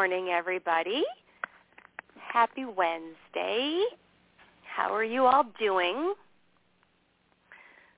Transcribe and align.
Morning, 0.00 0.28
everybody. 0.30 1.02
Happy 2.32 2.64
Wednesday. 2.64 3.84
How 4.64 4.94
are 4.94 5.04
you 5.04 5.26
all 5.26 5.44
doing? 5.58 6.14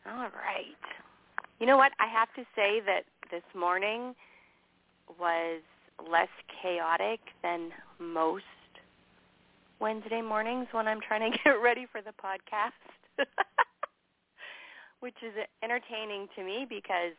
All 0.04 0.26
right. 0.34 0.82
You 1.60 1.66
know 1.66 1.76
what? 1.76 1.92
I 2.00 2.08
have 2.12 2.26
to 2.34 2.42
say 2.56 2.80
that 2.86 3.02
this 3.30 3.44
morning 3.56 4.16
was 5.20 5.60
less 6.10 6.26
chaotic 6.60 7.20
than 7.44 7.70
most 8.00 8.42
Wednesday 9.78 10.22
mornings 10.22 10.66
when 10.72 10.88
I'm 10.88 10.98
trying 11.06 11.30
to 11.30 11.38
get 11.44 11.50
ready 11.62 11.86
for 11.92 12.02
the 12.02 12.10
podcast, 12.10 12.72
which 14.98 15.14
is 15.24 15.34
entertaining 15.62 16.26
to 16.34 16.42
me 16.42 16.66
because 16.69 17.14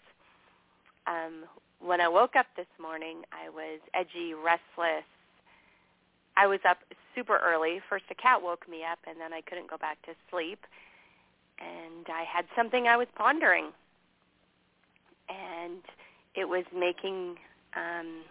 um, 1.07 1.45
when 1.85 1.99
I 1.99 2.07
woke 2.07 2.35
up 2.35 2.45
this 2.55 2.67
morning, 2.81 3.23
I 3.31 3.49
was 3.49 3.79
edgy, 3.94 4.33
restless. 4.33 5.05
I 6.38 6.47
was 6.47 6.59
up 6.67 6.77
super 7.13 7.39
early. 7.44 7.81
First, 7.89 8.05
a 8.09 8.16
cat 8.16 8.41
woke 8.41 8.67
me 8.69 8.83
up, 8.89 8.99
and 9.07 9.19
then 9.19 9.33
I 9.33 9.41
couldn't 9.41 9.69
go 9.69 9.77
back 9.77 10.01
to 10.03 10.11
sleep. 10.31 10.59
And 11.59 12.07
I 12.07 12.23
had 12.23 12.45
something 12.55 12.88
I 12.88 12.97
was 12.97 13.07
pondering, 13.16 13.67
and 15.29 15.81
it 16.35 16.47
was 16.47 16.63
making 16.75 17.35
um, 17.75 18.23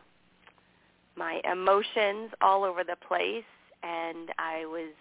my 1.16 1.40
emotions 1.50 2.30
all 2.40 2.64
over 2.64 2.82
the 2.82 2.96
place, 3.06 3.44
and 3.82 4.30
I 4.38 4.66
was 4.66 4.92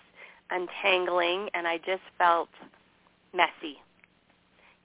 untangling, 0.52 1.50
and 1.54 1.68
I 1.68 1.78
just 1.78 2.04
felt 2.18 2.50
messy. 3.34 3.80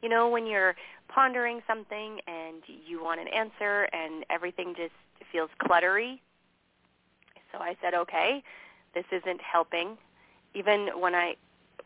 You 0.02 0.08
know, 0.08 0.28
when 0.28 0.46
you're 0.46 0.76
pondering 1.08 1.60
something 1.66 2.20
and 2.26 2.62
you 2.86 3.02
want 3.02 3.20
an 3.20 3.28
answer 3.28 3.88
and 3.92 4.24
everything 4.30 4.74
just 4.76 4.92
feels 5.32 5.50
cluttery. 5.60 6.20
So 7.52 7.58
I 7.58 7.76
said, 7.82 7.94
okay, 7.94 8.42
this 8.94 9.04
isn't 9.12 9.40
helping. 9.40 9.96
Even 10.54 10.88
when 10.98 11.14
I, 11.14 11.36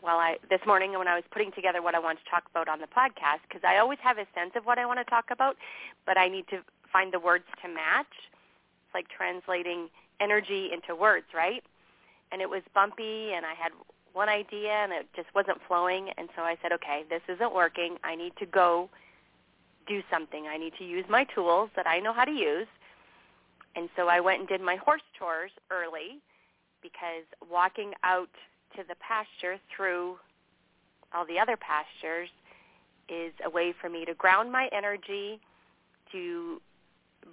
while 0.00 0.18
I, 0.18 0.36
this 0.48 0.60
morning 0.66 0.96
when 0.96 1.08
I 1.08 1.14
was 1.14 1.24
putting 1.30 1.52
together 1.52 1.82
what 1.82 1.94
I 1.94 1.98
want 1.98 2.18
to 2.22 2.30
talk 2.30 2.44
about 2.50 2.68
on 2.68 2.80
the 2.80 2.86
podcast, 2.86 3.40
because 3.48 3.62
I 3.66 3.78
always 3.78 3.98
have 4.02 4.18
a 4.18 4.26
sense 4.34 4.52
of 4.56 4.64
what 4.64 4.78
I 4.78 4.86
want 4.86 4.98
to 4.98 5.04
talk 5.04 5.26
about, 5.30 5.56
but 6.06 6.16
I 6.16 6.28
need 6.28 6.46
to 6.48 6.58
find 6.92 7.12
the 7.12 7.20
words 7.20 7.44
to 7.62 7.68
match. 7.68 8.12
It's 8.20 8.94
like 8.94 9.08
translating 9.08 9.88
energy 10.20 10.70
into 10.72 10.94
words, 10.94 11.26
right? 11.34 11.62
And 12.32 12.40
it 12.40 12.48
was 12.48 12.62
bumpy 12.74 13.32
and 13.34 13.44
I 13.44 13.54
had 13.54 13.72
one 14.12 14.28
idea 14.28 14.72
and 14.72 14.92
it 14.92 15.06
just 15.14 15.28
wasn't 15.34 15.58
flowing 15.66 16.10
and 16.16 16.28
so 16.36 16.42
I 16.42 16.56
said, 16.62 16.72
okay, 16.72 17.04
this 17.08 17.22
isn't 17.28 17.54
working. 17.54 17.96
I 18.02 18.16
need 18.16 18.32
to 18.38 18.46
go 18.46 18.88
do 19.86 20.02
something. 20.10 20.46
I 20.46 20.56
need 20.56 20.72
to 20.78 20.84
use 20.84 21.04
my 21.08 21.24
tools 21.34 21.70
that 21.76 21.86
I 21.86 21.98
know 22.00 22.12
how 22.12 22.24
to 22.24 22.30
use. 22.30 22.66
And 23.76 23.88
so 23.96 24.08
I 24.08 24.20
went 24.20 24.40
and 24.40 24.48
did 24.48 24.60
my 24.60 24.76
horse 24.76 25.02
chores 25.18 25.50
early 25.70 26.20
because 26.82 27.24
walking 27.50 27.92
out 28.04 28.28
to 28.76 28.82
the 28.88 28.94
pasture 28.96 29.58
through 29.74 30.16
all 31.14 31.26
the 31.26 31.38
other 31.38 31.56
pastures 31.56 32.28
is 33.08 33.32
a 33.44 33.50
way 33.50 33.74
for 33.80 33.88
me 33.88 34.04
to 34.04 34.14
ground 34.14 34.50
my 34.52 34.68
energy, 34.72 35.40
to 36.12 36.60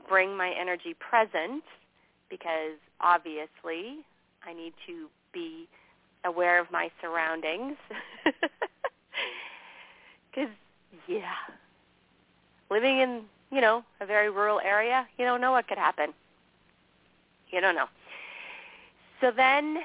bring 0.09 0.35
my 0.35 0.53
energy 0.59 0.95
present 0.99 1.63
because 2.29 2.77
obviously 2.99 3.99
I 4.45 4.53
need 4.53 4.73
to 4.87 5.07
be 5.33 5.67
aware 6.25 6.59
of 6.59 6.71
my 6.71 6.89
surroundings. 7.01 7.77
Because, 10.37 10.53
yeah, 11.07 11.33
living 12.69 12.99
in, 12.99 13.21
you 13.51 13.61
know, 13.61 13.83
a 14.01 14.05
very 14.05 14.29
rural 14.29 14.59
area, 14.59 15.07
you 15.17 15.25
don't 15.25 15.41
know 15.41 15.51
what 15.51 15.67
could 15.67 15.77
happen. 15.77 16.13
You 17.51 17.61
don't 17.61 17.75
know. 17.75 17.87
So 19.21 19.31
then 19.35 19.77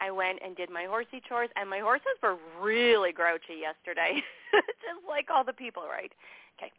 I 0.00 0.10
went 0.10 0.38
and 0.44 0.56
did 0.56 0.70
my 0.70 0.84
horsey 0.84 1.20
chores, 1.28 1.50
and 1.56 1.68
my 1.68 1.80
horses 1.80 2.06
were 2.22 2.36
really 2.60 3.12
grouchy 3.12 3.60
yesterday, 3.60 4.22
just 4.52 5.08
like 5.08 5.28
all 5.34 5.44
the 5.44 5.52
people, 5.52 5.82
right? 5.90 6.12
Okay. 6.58 6.72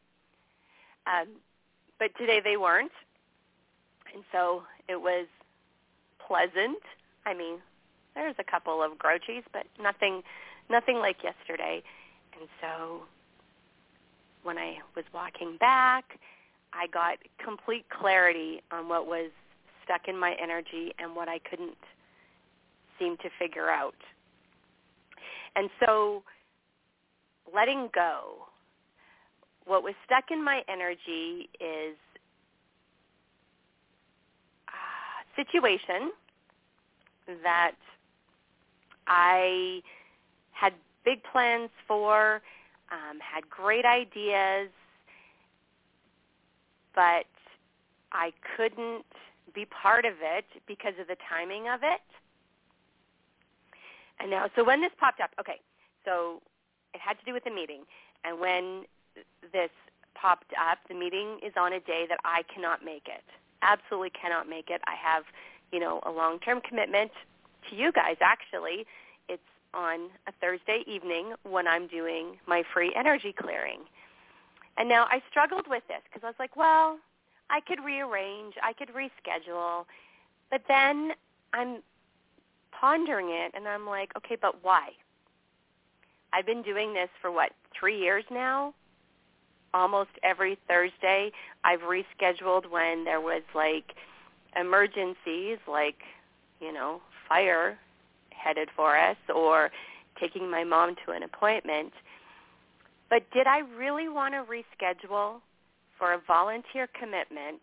Um, 1.08 1.28
but 1.98 2.12
today 2.18 2.40
they 2.44 2.56
weren't, 2.56 2.92
and 4.14 4.24
so 4.32 4.64
it 4.88 5.02
was 5.02 5.28
pleasant. 6.26 6.80
I 7.26 7.34
mean, 7.34 7.58
there's 8.16 8.36
a 8.40 8.44
couple 8.50 8.82
of 8.82 8.94
grouchies, 8.94 9.44
but 9.52 9.66
nothing, 9.82 10.22
nothing 10.70 10.98
like 10.98 11.18
yesterday. 11.24 11.84
And 12.40 12.48
so 12.62 13.02
when 14.44 14.58
I 14.58 14.78
was 14.96 15.06
walking 15.14 15.58
back, 15.60 16.20
I 16.74 16.88
got 16.88 17.18
complete 17.44 17.86
clarity 17.90 18.62
on 18.72 18.88
what 18.88 19.08
was 19.08 19.32
stuck 19.84 20.08
in 20.08 20.18
my 20.18 20.36
energy 20.42 20.94
and 21.00 21.16
what 21.16 21.28
I 21.28 21.40
couldn't 21.40 21.78
seem 23.00 23.18
to 23.18 23.30
figure 23.40 23.70
out. 23.70 23.96
And 25.56 25.70
so 25.84 26.24
letting 27.54 27.90
go, 27.94 28.46
what 29.66 29.84
was 29.84 29.94
stuck 30.06 30.26
in 30.32 30.44
my 30.44 30.62
energy 30.68 31.50
is 31.60 31.98
a 34.68 35.44
situation 35.44 36.12
that 37.44 37.76
I 39.08 39.82
had 40.52 40.74
big 41.04 41.20
plans 41.32 41.70
for 41.88 42.42
um, 42.92 43.20
had 43.20 43.50
great 43.50 43.86
ideas, 43.86 44.70
but 46.96 47.26
I 48.12 48.34
couldn't 48.56 49.06
be 49.54 49.66
part 49.66 50.06
of 50.06 50.14
it 50.22 50.46
because 50.68 50.94
of 51.00 51.08
the 51.08 51.18
timing 51.30 51.68
of 51.68 51.82
it. 51.84 52.02
And 54.20 54.30
now, 54.30 54.50
so 54.56 54.64
when 54.64 54.82
this 54.82 54.92
popped 55.00 55.22
up, 55.22 55.32
okay, 55.40 55.60
so 56.06 56.42
it 56.94 57.00
had 57.00 57.18
to 57.20 57.26
do 57.26 57.34
with 57.34 57.44
the 57.44 57.52
meeting. 57.52 57.84
And 58.24 58.40
when 58.40 58.84
this 59.54 59.70
popped 60.14 60.52
up, 60.60 60.80
the 60.88 60.96
meeting 60.96 61.40
is 61.46 61.54
on 61.58 61.74
a 61.74 61.80
day 61.80 62.06
that 62.10 62.20
I 62.26 62.44
cannot 62.54 62.84
make 62.84 63.08
it. 63.08 63.24
Absolutely 63.62 64.10
cannot 64.10 64.50
make 64.50 64.70
it. 64.70 64.82
I 64.86 64.96
have, 64.96 65.24
you 65.72 65.80
know, 65.80 66.02
a 66.06 66.12
long-term 66.12 66.62
commitment 66.68 67.12
to 67.70 67.76
you 67.76 67.92
guys, 67.92 68.18
actually, 68.22 68.86
on 69.74 70.10
a 70.28 70.32
Thursday 70.42 70.84
evening 70.88 71.34
when 71.44 71.68
I'm 71.68 71.88
doing 71.88 72.38
my 72.48 72.64
free 72.74 72.94
energy 72.98 73.34
clearing. 73.38 73.80
And 74.78 74.88
now 74.88 75.06
I 75.10 75.22
struggled 75.30 75.68
with 75.68 75.84
this 75.88 76.02
because 76.06 76.24
I 76.24 76.28
was 76.28 76.40
like, 76.40 76.56
well, 76.56 76.98
I 77.50 77.60
could 77.62 77.84
rearrange, 77.84 78.54
I 78.64 78.74
could 78.74 78.90
reschedule, 78.90 79.86
but 80.52 80.62
then 80.68 81.12
I'm 81.54 81.82
pondering 82.80 83.30
it 83.30 83.52
and 83.56 83.68
I'm 83.68 83.86
like, 83.86 84.12
okay, 84.18 84.38
but 84.40 84.64
why? 84.64 84.90
I've 86.32 86.46
been 86.46 86.62
doing 86.62 86.94
this 86.94 87.10
for 87.22 87.32
what, 87.32 87.52
three 87.78 88.00
years 88.00 88.24
now? 88.32 88.74
Almost 89.74 90.12
every 90.24 90.58
Thursday 90.68 91.32
I've 91.64 91.82
rescheduled 91.82 92.70
when 92.70 93.04
there 93.04 93.22
was 93.22 93.44
like 93.54 93.96
emergencies 94.56 95.58
like, 95.68 95.98
you 96.60 96.72
know, 96.72 97.02
fire 97.28 97.78
headed 98.42 98.70
for 98.76 98.98
us 98.98 99.18
or 99.34 99.70
taking 100.20 100.50
my 100.50 100.64
mom 100.64 100.96
to 101.06 101.12
an 101.12 101.24
appointment. 101.24 101.94
But 103.10 103.30
did 103.32 103.48
I 103.48 103.60
really 103.78 104.08
want 104.08 104.34
to 104.34 104.44
reschedule 104.46 105.42
for 105.98 106.14
a 106.14 106.22
volunteer 106.28 106.88
commitment 106.98 107.62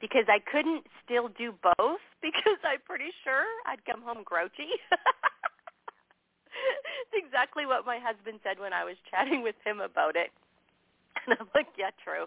because 0.00 0.24
I 0.28 0.38
couldn't 0.38 0.84
still 1.04 1.28
do 1.28 1.54
both 1.62 2.00
because 2.22 2.58
I'm 2.64 2.80
pretty 2.84 3.12
sure 3.24 3.44
I'd 3.66 3.84
come 3.84 4.02
home 4.02 4.22
grouchy. 4.24 4.68
it's 7.12 7.14
exactly 7.14 7.66
what 7.66 7.86
my 7.86 7.98
husband 7.98 8.40
said 8.42 8.58
when 8.58 8.72
I 8.72 8.84
was 8.84 8.96
chatting 9.10 9.42
with 9.42 9.56
him 9.64 9.80
about 9.80 10.16
it. 10.16 10.30
And 11.26 11.36
I'm 11.40 11.48
like, 11.54 11.68
yeah, 11.78 11.90
true. 12.04 12.26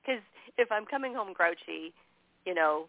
Because 0.00 0.22
if 0.56 0.70
I'm 0.70 0.86
coming 0.86 1.14
home 1.14 1.32
grouchy, 1.32 1.92
you 2.46 2.54
know, 2.54 2.86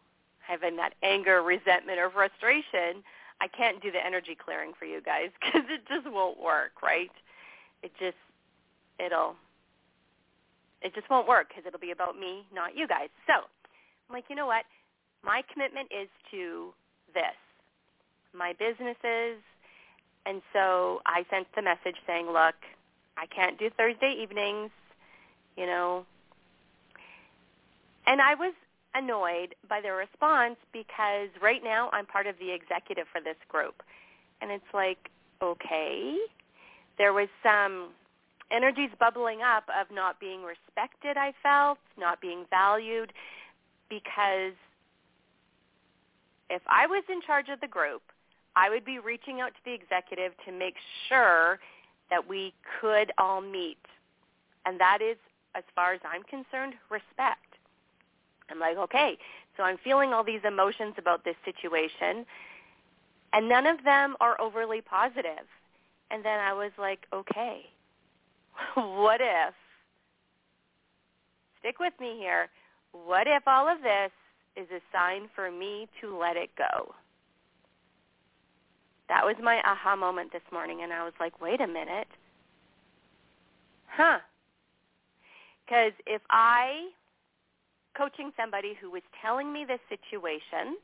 having 0.50 0.78
that 0.78 0.96
anger, 1.04 1.44
resentment, 1.44 2.00
or 2.00 2.10
frustration, 2.10 3.06
I 3.40 3.48
can't 3.48 3.81
do 3.81 3.92
the 3.92 4.04
energy 4.04 4.36
clearing 4.36 4.74
for 4.78 4.86
you 4.86 5.01
guys 5.01 5.30
because 5.40 5.68
it 5.69 5.81
just 5.88 6.12
won't 6.12 6.42
work, 6.42 6.81
right? 6.81 7.12
It 7.84 7.92
just, 8.00 8.18
it'll, 9.00 9.36
it 10.81 10.96
just 10.96 11.10
won't 11.10 11.28
work 11.28 11.50
because 11.50 11.63
it'll 11.68 11.80
be 11.80 11.92
about 11.92 12.18
me, 12.19 12.46
not 12.54 12.75
you 12.75 12.88
guys. 12.88 13.10
So 13.28 13.34
I'm 13.34 14.13
like, 14.13 14.25
you 14.30 14.36
know 14.36 14.48
what? 14.48 14.66
My 15.24 15.44
commitment 15.54 15.90
is 15.92 16.10
to 16.31 16.74
this, 17.13 17.38
my 18.34 18.54
businesses. 18.54 19.38
And 20.25 20.42
so 20.52 21.02
I 21.06 21.25
sent 21.30 21.48
the 21.56 21.62
message 21.62 21.95
saying, 22.07 22.28
look, 22.28 22.56
I 23.18 23.25
can't 23.28 23.60
do 23.60 23.69
Thursday 23.78 24.16
evenings, 24.22 24.72
you 25.56 25.66
know. 25.66 26.06
And 28.07 28.22
I 28.22 28.36
was 28.36 28.54
annoyed 28.95 29.56
by 29.68 29.81
their 29.81 29.95
response 29.95 30.56
because 30.74 31.30
right 31.41 31.63
now 31.63 31.89
I'm 31.94 32.06
part 32.06 32.27
of 32.27 32.36
the 32.39 32.51
executive 32.51 33.06
for 33.12 33.21
this 33.21 33.38
group. 33.47 33.81
And 34.41 34.51
it's 34.51 34.63
like, 34.74 35.09
okay. 35.41 36.18
There 36.97 37.13
was 37.13 37.27
some 37.44 37.89
energies 38.51 38.89
bubbling 39.00 39.41
up 39.41 39.63
of 39.69 39.94
not 39.94 40.19
being 40.19 40.44
respected, 40.44 41.18
I 41.18 41.33
felt, 41.44 41.77
not 41.97 42.19
being 42.19 42.45
valued, 42.50 43.13
because 43.89 44.53
if 46.50 46.62
I 46.68 46.88
was 46.88 47.03
in 47.09 47.21
charge 47.21 47.50
of 47.50 47.59
the 47.62 47.68
group, 47.68 48.01
I 48.56 48.69
would 48.69 48.83
be 48.83 49.00
reaching 49.00 49.39
out 49.39 49.50
to 49.50 49.62
the 49.65 49.74
executive 49.74 50.33
to 50.45 50.51
make 50.51 50.75
sure 51.07 51.59
that 52.09 52.27
we 52.27 52.53
could 52.81 53.12
all 53.18 53.42
meet. 53.42 53.77
And 54.65 54.80
that 54.80 55.00
is, 55.01 55.18
as 55.56 55.63
far 55.75 55.94
as 55.94 56.01
I'm 56.03 56.24
concerned, 56.24 56.74
respect. 56.89 57.49
I'm 58.51 58.60
like, 58.60 58.78
okay, 58.78 59.18
so 59.57 59.63
I'm 59.63 59.78
feeling 59.84 60.13
all 60.13 60.24
these 60.24 60.42
emotions 60.46 60.96
about 60.98 61.24
this 61.24 61.36
situation, 61.46 62.25
and 63.34 63.48
none 63.48 63.66
of 63.66 63.84
them 63.84 64.16
are 64.19 64.40
overly 64.40 64.81
positive. 64.81 65.46
And 66.12 66.25
then 66.25 66.40
I 66.40 66.54
was 66.54 66.72
like, 66.78 67.06
okay, 67.13 67.62
what 68.75 69.22
if, 69.22 69.54
stick 71.60 71.80
with 71.80 71.94
me 72.00 72.18
here, 72.18 72.50
what 72.92 73.28
if 73.28 73.44
all 73.48 73.68
of 73.68 73.81
this 73.81 74.12
is 74.56 74.68
a 74.72 74.81
sign 74.92 75.30
for 75.36 75.52
me 75.52 75.88
to 76.02 76.18
let 76.18 76.36
it 76.36 76.50
go? 76.57 76.94
That 79.10 79.25
was 79.25 79.36
my 79.42 79.60
aha 79.66 79.95
moment 79.95 80.31
this 80.31 80.42
morning, 80.52 80.81
and 80.84 80.94
I 80.94 81.04
was 81.04 81.13
like, 81.19 81.42
wait 81.42 81.62
a 81.62 81.68
minute. 81.68 82.07
Huh. 83.88 84.19
Because 85.66 85.94
if 86.06 86.22
I, 86.30 86.90
coaching 87.97 88.31
somebody 88.38 88.74
who 88.80 88.91
was 88.91 89.01
telling 89.21 89.51
me 89.51 89.65
this 89.65 89.80
situation, 89.89 90.77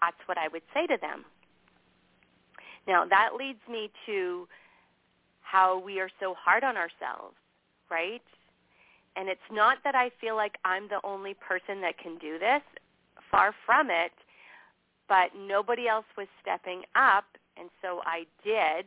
that's 0.00 0.16
what 0.26 0.38
I 0.38 0.48
would 0.48 0.62
say 0.74 0.86
to 0.86 0.96
them. 1.00 1.24
Now, 2.86 3.04
that 3.04 3.30
leads 3.38 3.60
me 3.70 3.90
to 4.06 4.48
how 5.42 5.78
we 5.78 6.00
are 6.00 6.10
so 6.20 6.34
hard 6.34 6.64
on 6.64 6.76
ourselves, 6.76 7.36
right? 7.90 8.22
And 9.16 9.28
it's 9.28 9.40
not 9.50 9.78
that 9.84 9.94
I 9.94 10.10
feel 10.20 10.36
like 10.36 10.56
I'm 10.64 10.88
the 10.88 11.00
only 11.04 11.34
person 11.34 11.80
that 11.82 11.98
can 11.98 12.18
do 12.18 12.38
this. 12.38 12.62
Far 13.30 13.54
from 13.66 13.90
it. 13.90 14.12
But 15.08 15.30
nobody 15.36 15.88
else 15.88 16.04
was 16.16 16.28
stepping 16.40 16.82
up, 16.94 17.24
and 17.56 17.68
so 17.82 18.00
I 18.04 18.26
did. 18.44 18.86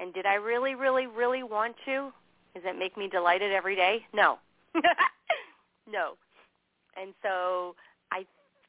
And 0.00 0.14
did 0.14 0.26
I 0.26 0.34
really, 0.34 0.74
really, 0.74 1.06
really 1.06 1.42
want 1.42 1.74
to? 1.86 2.12
Does 2.54 2.62
it 2.64 2.78
make 2.78 2.96
me 2.96 3.08
delighted 3.08 3.52
every 3.52 3.74
day? 3.74 4.06
No. 4.14 4.38
no. 5.90 6.14
And 7.00 7.14
so 7.22 7.76
I 8.12 8.26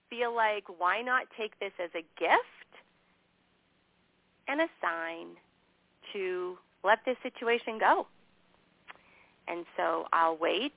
feel 0.09 0.35
like 0.35 0.65
why 0.77 1.01
not 1.01 1.27
take 1.37 1.59
this 1.59 1.71
as 1.83 1.89
a 1.95 2.03
gift 2.19 2.43
and 4.47 4.61
a 4.61 4.67
sign 4.81 5.27
to 6.13 6.57
let 6.83 6.99
this 7.05 7.17
situation 7.23 7.79
go. 7.79 8.07
And 9.47 9.65
so 9.75 10.07
I'll 10.13 10.37
wait. 10.37 10.73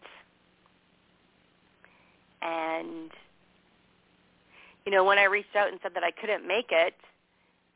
And, 2.40 3.10
you 4.84 4.92
know, 4.92 5.04
when 5.04 5.18
I 5.18 5.24
reached 5.24 5.54
out 5.54 5.68
and 5.68 5.78
said 5.82 5.92
that 5.94 6.02
I 6.02 6.10
couldn't 6.10 6.46
make 6.46 6.70
it 6.70 6.94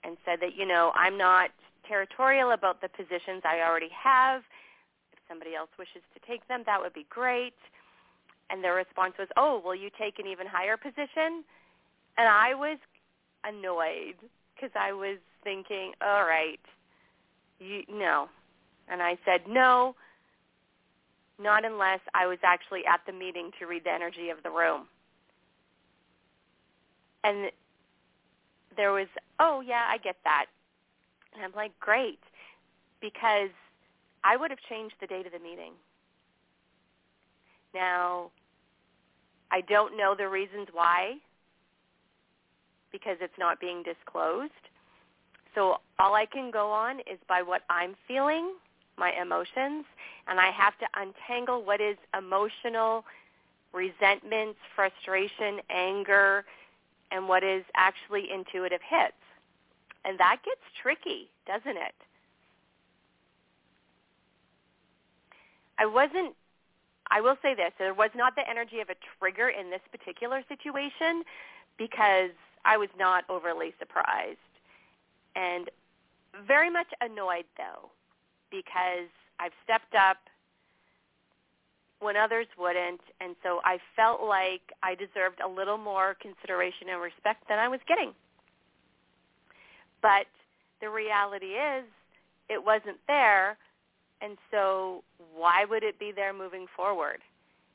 and 0.04 0.16
said 0.24 0.40
that, 0.40 0.56
you 0.56 0.66
know, 0.66 0.92
I'm 0.94 1.16
not 1.16 1.50
territorial 1.86 2.50
about 2.50 2.80
the 2.80 2.88
positions 2.88 3.42
I 3.44 3.60
already 3.60 3.90
have. 3.90 4.42
If 5.12 5.18
somebody 5.28 5.54
else 5.54 5.70
wishes 5.78 6.02
to 6.14 6.20
take 6.26 6.46
them, 6.48 6.62
that 6.66 6.80
would 6.80 6.94
be 6.94 7.06
great. 7.10 7.54
And 8.50 8.62
their 8.62 8.74
response 8.74 9.14
was, 9.18 9.28
oh, 9.36 9.60
will 9.64 9.74
you 9.74 9.90
take 9.98 10.18
an 10.18 10.26
even 10.26 10.46
higher 10.46 10.76
position? 10.76 11.44
And 12.18 12.28
I 12.28 12.54
was 12.54 12.78
annoyed 13.44 14.14
because 14.54 14.70
I 14.74 14.92
was 14.92 15.18
thinking, 15.44 15.92
all 16.00 16.24
right, 16.24 16.60
you, 17.58 17.82
no. 17.90 18.28
And 18.88 19.02
I 19.02 19.18
said, 19.24 19.42
no, 19.48 19.94
not 21.38 21.64
unless 21.64 22.00
I 22.14 22.26
was 22.26 22.38
actually 22.44 22.86
at 22.86 23.00
the 23.06 23.12
meeting 23.12 23.50
to 23.58 23.66
read 23.66 23.84
the 23.84 23.92
energy 23.92 24.30
of 24.30 24.42
the 24.42 24.50
room. 24.50 24.86
And 27.24 27.50
there 28.76 28.92
was, 28.92 29.08
oh, 29.40 29.60
yeah, 29.60 29.86
I 29.88 29.98
get 29.98 30.16
that. 30.24 30.46
And 31.34 31.44
I'm 31.44 31.52
like, 31.54 31.78
great, 31.80 32.20
because 33.00 33.50
I 34.24 34.36
would 34.36 34.50
have 34.50 34.60
changed 34.68 34.94
the 35.00 35.06
date 35.06 35.26
of 35.26 35.32
the 35.32 35.38
meeting. 35.38 35.72
Now, 37.76 38.30
I 39.50 39.60
don't 39.60 39.98
know 39.98 40.14
the 40.16 40.28
reasons 40.28 40.68
why, 40.72 41.16
because 42.90 43.18
it's 43.20 43.38
not 43.38 43.60
being 43.60 43.82
disclosed. 43.82 44.50
So 45.54 45.76
all 45.98 46.14
I 46.14 46.24
can 46.24 46.50
go 46.50 46.70
on 46.70 47.00
is 47.00 47.18
by 47.28 47.42
what 47.42 47.62
I'm 47.68 47.94
feeling, 48.08 48.54
my 48.96 49.12
emotions, 49.20 49.84
and 50.26 50.40
I 50.40 50.50
have 50.52 50.72
to 50.78 50.86
untangle 50.96 51.62
what 51.64 51.82
is 51.82 51.98
emotional 52.16 53.04
resentment, 53.74 54.56
frustration, 54.74 55.60
anger, 55.68 56.46
and 57.10 57.28
what 57.28 57.44
is 57.44 57.62
actually 57.74 58.32
intuitive 58.32 58.80
hits. 58.88 59.12
And 60.06 60.18
that 60.18 60.38
gets 60.46 60.62
tricky, 60.80 61.28
doesn't 61.46 61.76
it? 61.76 61.94
I 65.78 65.84
wasn't 65.84 66.34
I 67.10 67.20
will 67.20 67.36
say 67.42 67.54
this, 67.54 67.72
there 67.78 67.94
was 67.94 68.10
not 68.14 68.34
the 68.36 68.48
energy 68.48 68.80
of 68.80 68.90
a 68.90 68.96
trigger 69.18 69.48
in 69.48 69.70
this 69.70 69.80
particular 69.90 70.42
situation 70.48 71.22
because 71.78 72.30
I 72.64 72.76
was 72.76 72.88
not 72.98 73.24
overly 73.28 73.74
surprised. 73.78 74.38
And 75.34 75.70
very 76.46 76.70
much 76.70 76.88
annoyed 77.00 77.44
though 77.56 77.90
because 78.50 79.08
I've 79.38 79.52
stepped 79.64 79.94
up 79.94 80.18
when 82.00 82.16
others 82.16 82.46
wouldn't. 82.58 83.00
And 83.20 83.36
so 83.42 83.60
I 83.64 83.78
felt 83.94 84.22
like 84.22 84.72
I 84.82 84.94
deserved 84.94 85.40
a 85.44 85.48
little 85.48 85.78
more 85.78 86.16
consideration 86.20 86.88
and 86.90 87.00
respect 87.00 87.48
than 87.48 87.58
I 87.58 87.68
was 87.68 87.80
getting. 87.86 88.12
But 90.02 90.26
the 90.80 90.90
reality 90.90 91.54
is 91.56 91.84
it 92.48 92.64
wasn't 92.64 92.98
there 93.06 93.56
and 94.20 94.36
so 94.50 95.02
why 95.34 95.64
would 95.64 95.82
it 95.82 95.98
be 95.98 96.12
there 96.14 96.32
moving 96.32 96.66
forward? 96.74 97.18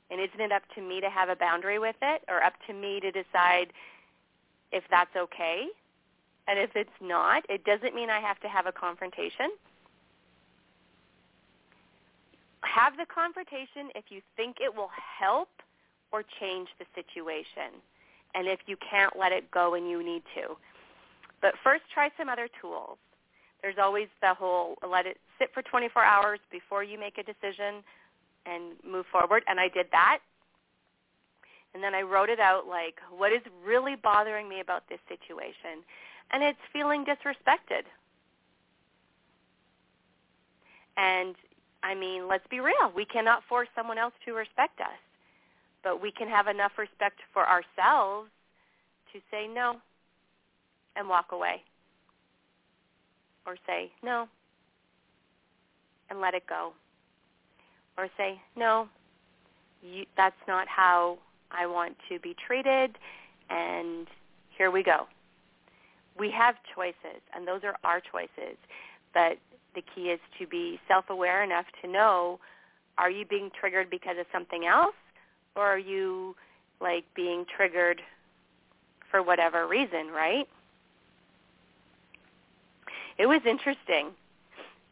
And 0.10 0.20
isn't 0.20 0.42
it 0.42 0.52
up 0.52 0.64
to 0.76 0.82
me 0.82 1.00
to 1.02 1.10
have 1.10 1.30
a 1.30 1.36
boundary 1.36 1.80
with 1.80 1.96
it 2.02 2.24
or 2.28 2.44
up 2.44 2.54
to 2.68 2.74
me 2.74 3.00
to 3.00 3.12
decide 3.12 3.72
if 4.72 4.84
that's 4.90 5.16
okay 5.16 5.68
and 6.48 6.60
if 6.60 6.72
it's 6.76 6.90
not, 7.00 7.46
it 7.50 7.64
doesn't 7.64 7.96
mean 7.96 8.10
I 8.10 8.20
have 8.20 8.40
to 8.42 8.50
have 8.50 8.66
a 8.66 8.72
confrontation. 8.72 9.52
Have 12.64 12.98
the 12.98 13.06
confrontation 13.06 13.90
if 13.96 14.06
you 14.10 14.22
think 14.36 14.58
it 14.60 14.76
will 14.76 14.90
help 15.20 15.50
or 16.12 16.24
change 16.40 16.70
the 16.80 16.86
situation. 16.96 17.80
And 18.34 18.48
if 18.48 18.60
you 18.66 18.78
can't 18.78 19.18
let 19.18 19.32
it 19.32 19.52
go 19.52 19.76
and 19.76 19.90
you 19.90 20.04
need 20.04 20.24
to. 20.36 20.56
But 21.42 21.54
first 21.64 21.84
try 21.94 22.10
some 22.18 22.30
other 22.30 22.50
tools. 22.62 22.98
There's 23.62 23.78
always 23.82 24.08
the 24.22 24.34
whole 24.34 24.76
let 24.88 25.06
it 25.06 25.18
sit 25.40 25.50
for 25.54 25.62
24 25.62 26.04
hours 26.04 26.40
before 26.52 26.84
you 26.84 27.00
make 27.00 27.18
a 27.18 27.24
decision 27.24 27.84
and 28.46 28.74
move 28.84 29.06
forward. 29.12 29.44
And 29.48 29.60
I 29.60 29.68
did 29.68 29.88
that. 29.92 30.20
And 31.74 31.82
then 31.82 31.94
I 31.96 32.02
wrote 32.02 32.30
it 32.30 32.40
out 32.40 32.68
like, 32.68 32.96
what 33.16 33.32
is 33.32 33.42
really 33.64 33.96
bothering 33.96 34.50
me 34.50 34.60
about 34.60 34.84
this 34.90 35.00
situation? 35.08 35.86
and 36.32 36.44
it's 36.44 36.60
feeling 36.72 37.06
disrespected. 37.06 37.84
And 40.98 41.36
I 41.84 41.96
mean, 41.96 42.28
let's 42.28 42.46
be 42.50 42.60
real. 42.60 42.92
We 42.96 43.06
cannot 43.06 43.44
force 43.48 43.68
someone 43.76 43.98
else 43.98 44.14
to 44.26 44.34
respect 44.34 44.80
us. 44.80 45.00
But 45.84 46.02
we 46.02 46.12
can 46.12 46.28
have 46.28 46.48
enough 46.48 46.74
respect 46.78 47.20
for 47.34 47.48
ourselves 47.48 48.30
to 49.14 49.20
say 49.32 49.48
no 49.48 49.78
and 50.96 51.10
walk 51.10 51.32
away. 51.32 51.64
Or 53.46 53.56
say 53.68 53.92
no 54.04 54.28
and 56.10 56.20
let 56.20 56.34
it 56.34 56.44
go. 56.48 56.74
Or 57.98 58.08
say, 58.18 58.40
no, 58.56 58.88
you, 59.82 60.06
that's 60.18 60.36
not 60.48 60.68
how 60.68 61.18
I 61.52 61.66
want 61.66 61.96
to 62.10 62.20
be 62.20 62.36
treated, 62.46 62.98
and 63.50 64.08
here 64.58 64.72
we 64.72 64.84
go 64.84 65.08
we 66.18 66.32
have 66.32 66.56
choices, 66.76 67.22
and 67.34 67.48
those 67.48 67.62
are 67.64 67.76
our 67.84 68.00
choices. 68.00 68.58
But 69.14 69.38
the 69.76 69.82
key 69.96 70.10
is 70.10 70.20
to 70.40 70.48
be 70.48 70.80
self-aware 70.88 71.44
enough 71.44 71.66
to 71.82 71.90
know 71.90 72.40
are 72.98 73.10
you 73.10 73.26
being 73.26 73.50
triggered 73.58 73.90
because 73.90 74.18
of 74.20 74.26
something 74.32 74.66
else 74.66 74.96
or 75.56 75.64
are 75.64 75.80
you 75.80 76.36
like 76.82 77.06
being 77.16 77.46
triggered 77.56 78.02
for 79.10 79.24
whatever 79.24 79.68
reason, 79.68 80.08
right? 80.14 80.48
It 83.22 83.28
was 83.28 83.42
interesting. 83.46 84.08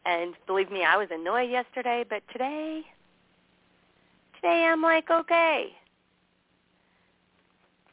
And 0.06 0.34
believe 0.46 0.70
me, 0.70 0.84
I 0.84 0.96
was 0.96 1.08
annoyed 1.10 1.50
yesterday, 1.50 2.04
but 2.08 2.22
today 2.32 2.84
today 4.36 4.68
I'm 4.70 4.80
like, 4.80 5.10
okay. 5.10 5.66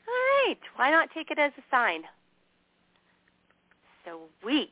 All 0.08 0.46
right, 0.46 0.60
why 0.76 0.92
not 0.92 1.10
take 1.12 1.32
it 1.32 1.40
as 1.40 1.52
a 1.58 1.64
sign? 1.72 2.04
Sweet. 4.42 4.70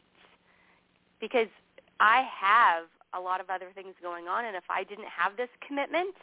Because 1.20 1.48
I 2.00 2.28
have 2.40 2.84
a 3.16 3.20
lot 3.20 3.42
of 3.42 3.50
other 3.50 3.70
things 3.74 3.96
going 4.04 4.28
on 4.28 4.46
and 4.46 4.56
if 4.56 4.66
I 4.70 4.84
didn't 4.84 5.08
have 5.08 5.36
this 5.36 5.50
commitment 5.68 6.14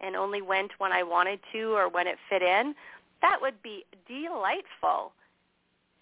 and 0.00 0.16
only 0.16 0.42
went 0.42 0.72
when 0.78 0.90
I 0.90 1.04
wanted 1.04 1.38
to 1.52 1.72
or 1.76 1.88
when 1.88 2.08
it 2.08 2.16
fit 2.28 2.42
in, 2.42 2.74
that 3.22 3.38
would 3.40 3.62
be 3.62 3.84
delightful. 4.08 5.12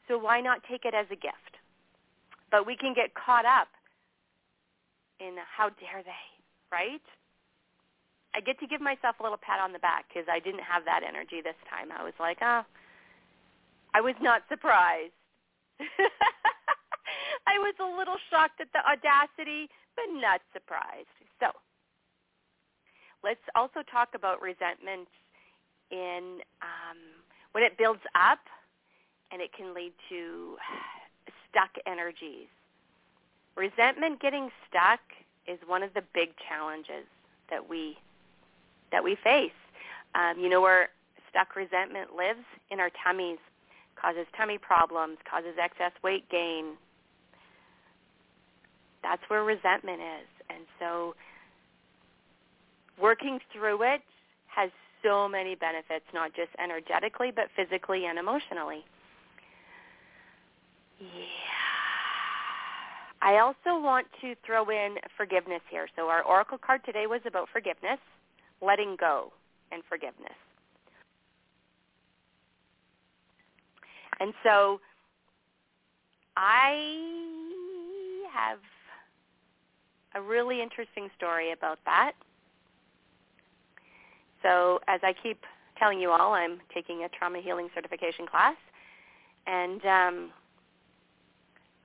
So 0.08 0.16
why 0.16 0.40
not 0.40 0.62
take 0.68 0.86
it 0.86 0.94
as 0.94 1.06
a 1.10 1.16
gift? 1.16 1.56
But 2.56 2.64
we 2.64 2.75
can 2.75 2.94
get 2.94 3.12
caught 3.12 3.44
up 3.44 3.68
in 5.20 5.36
how 5.44 5.68
dare 5.76 6.00
they, 6.00 6.25
right? 6.72 7.04
I 8.34 8.40
get 8.40 8.58
to 8.60 8.66
give 8.66 8.80
myself 8.80 9.20
a 9.20 9.22
little 9.22 9.36
pat 9.36 9.60
on 9.60 9.75
the 9.76 9.78
back 9.78 10.08
because 10.08 10.25
I 10.25 10.40
didn't 10.40 10.64
have 10.64 10.86
that 10.86 11.02
energy 11.06 11.44
this 11.44 11.60
time. 11.68 11.92
I 11.92 12.02
was 12.02 12.14
like, 12.18 12.38
oh. 12.40 12.64
I 13.92 14.00
was 14.00 14.14
not 14.22 14.40
surprised. 14.48 15.12
I 17.46 17.60
was 17.60 17.76
a 17.76 17.84
little 17.84 18.16
shocked 18.32 18.64
at 18.64 18.72
the 18.72 18.80
audacity, 18.88 19.68
but 19.92 20.08
not 20.16 20.40
surprised. 20.56 21.12
So 21.36 21.52
let's 23.22 23.44
also 23.54 23.84
talk 23.84 24.16
about 24.16 24.40
resentment 24.40 25.12
in 25.90 26.40
um, 26.64 27.20
when 27.52 27.64
it 27.64 27.76
builds 27.76 28.00
up 28.16 28.40
and 29.30 29.42
it 29.42 29.52
can 29.52 29.75
lead 29.75 29.92
to 30.08 30.56
stuck 31.50 31.70
energies. 31.86 32.48
Resentment 33.56 34.20
getting 34.20 34.50
stuck 34.68 35.00
is 35.46 35.58
one 35.66 35.82
of 35.82 35.94
the 35.94 36.02
big 36.14 36.30
challenges 36.48 37.06
that 37.50 37.68
we 37.68 37.96
that 38.92 39.02
we 39.02 39.16
face. 39.22 39.50
Um, 40.14 40.38
you 40.38 40.48
know 40.48 40.60
where 40.60 40.90
stuck 41.30 41.56
resentment 41.56 42.14
lives 42.16 42.44
in 42.70 42.80
our 42.80 42.90
tummies, 43.04 43.38
causes 44.00 44.26
tummy 44.36 44.58
problems, 44.58 45.18
causes 45.28 45.54
excess 45.60 45.92
weight 46.02 46.28
gain. 46.30 46.76
That's 49.02 49.22
where 49.28 49.44
resentment 49.44 50.00
is, 50.00 50.28
and 50.50 50.64
so 50.78 51.14
working 53.00 53.38
through 53.52 53.82
it 53.82 54.02
has 54.46 54.70
so 55.02 55.28
many 55.28 55.54
benefits, 55.54 56.04
not 56.12 56.34
just 56.34 56.50
energetically, 56.62 57.30
but 57.34 57.46
physically 57.54 58.06
and 58.06 58.18
emotionally. 58.18 58.84
Yeah. 61.00 61.06
I 63.22 63.38
also 63.38 63.80
want 63.82 64.06
to 64.20 64.34
throw 64.44 64.68
in 64.70 64.96
forgiveness 65.16 65.62
here. 65.70 65.88
So 65.96 66.08
our 66.08 66.22
oracle 66.22 66.58
card 66.58 66.82
today 66.84 67.06
was 67.06 67.20
about 67.26 67.48
forgiveness, 67.52 67.98
letting 68.62 68.96
go, 68.98 69.32
and 69.72 69.82
forgiveness. 69.88 70.36
And 74.20 74.32
so 74.44 74.80
I 76.36 77.16
have 78.32 78.58
a 80.14 80.22
really 80.22 80.62
interesting 80.62 81.08
story 81.16 81.52
about 81.52 81.78
that. 81.84 82.12
So 84.42 84.80
as 84.86 85.00
I 85.02 85.12
keep 85.22 85.40
telling 85.78 86.00
you 86.00 86.10
all, 86.10 86.32
I'm 86.32 86.60
taking 86.72 87.04
a 87.04 87.08
trauma 87.08 87.40
healing 87.40 87.68
certification 87.74 88.26
class, 88.26 88.56
and 89.46 89.84
um, 89.84 90.30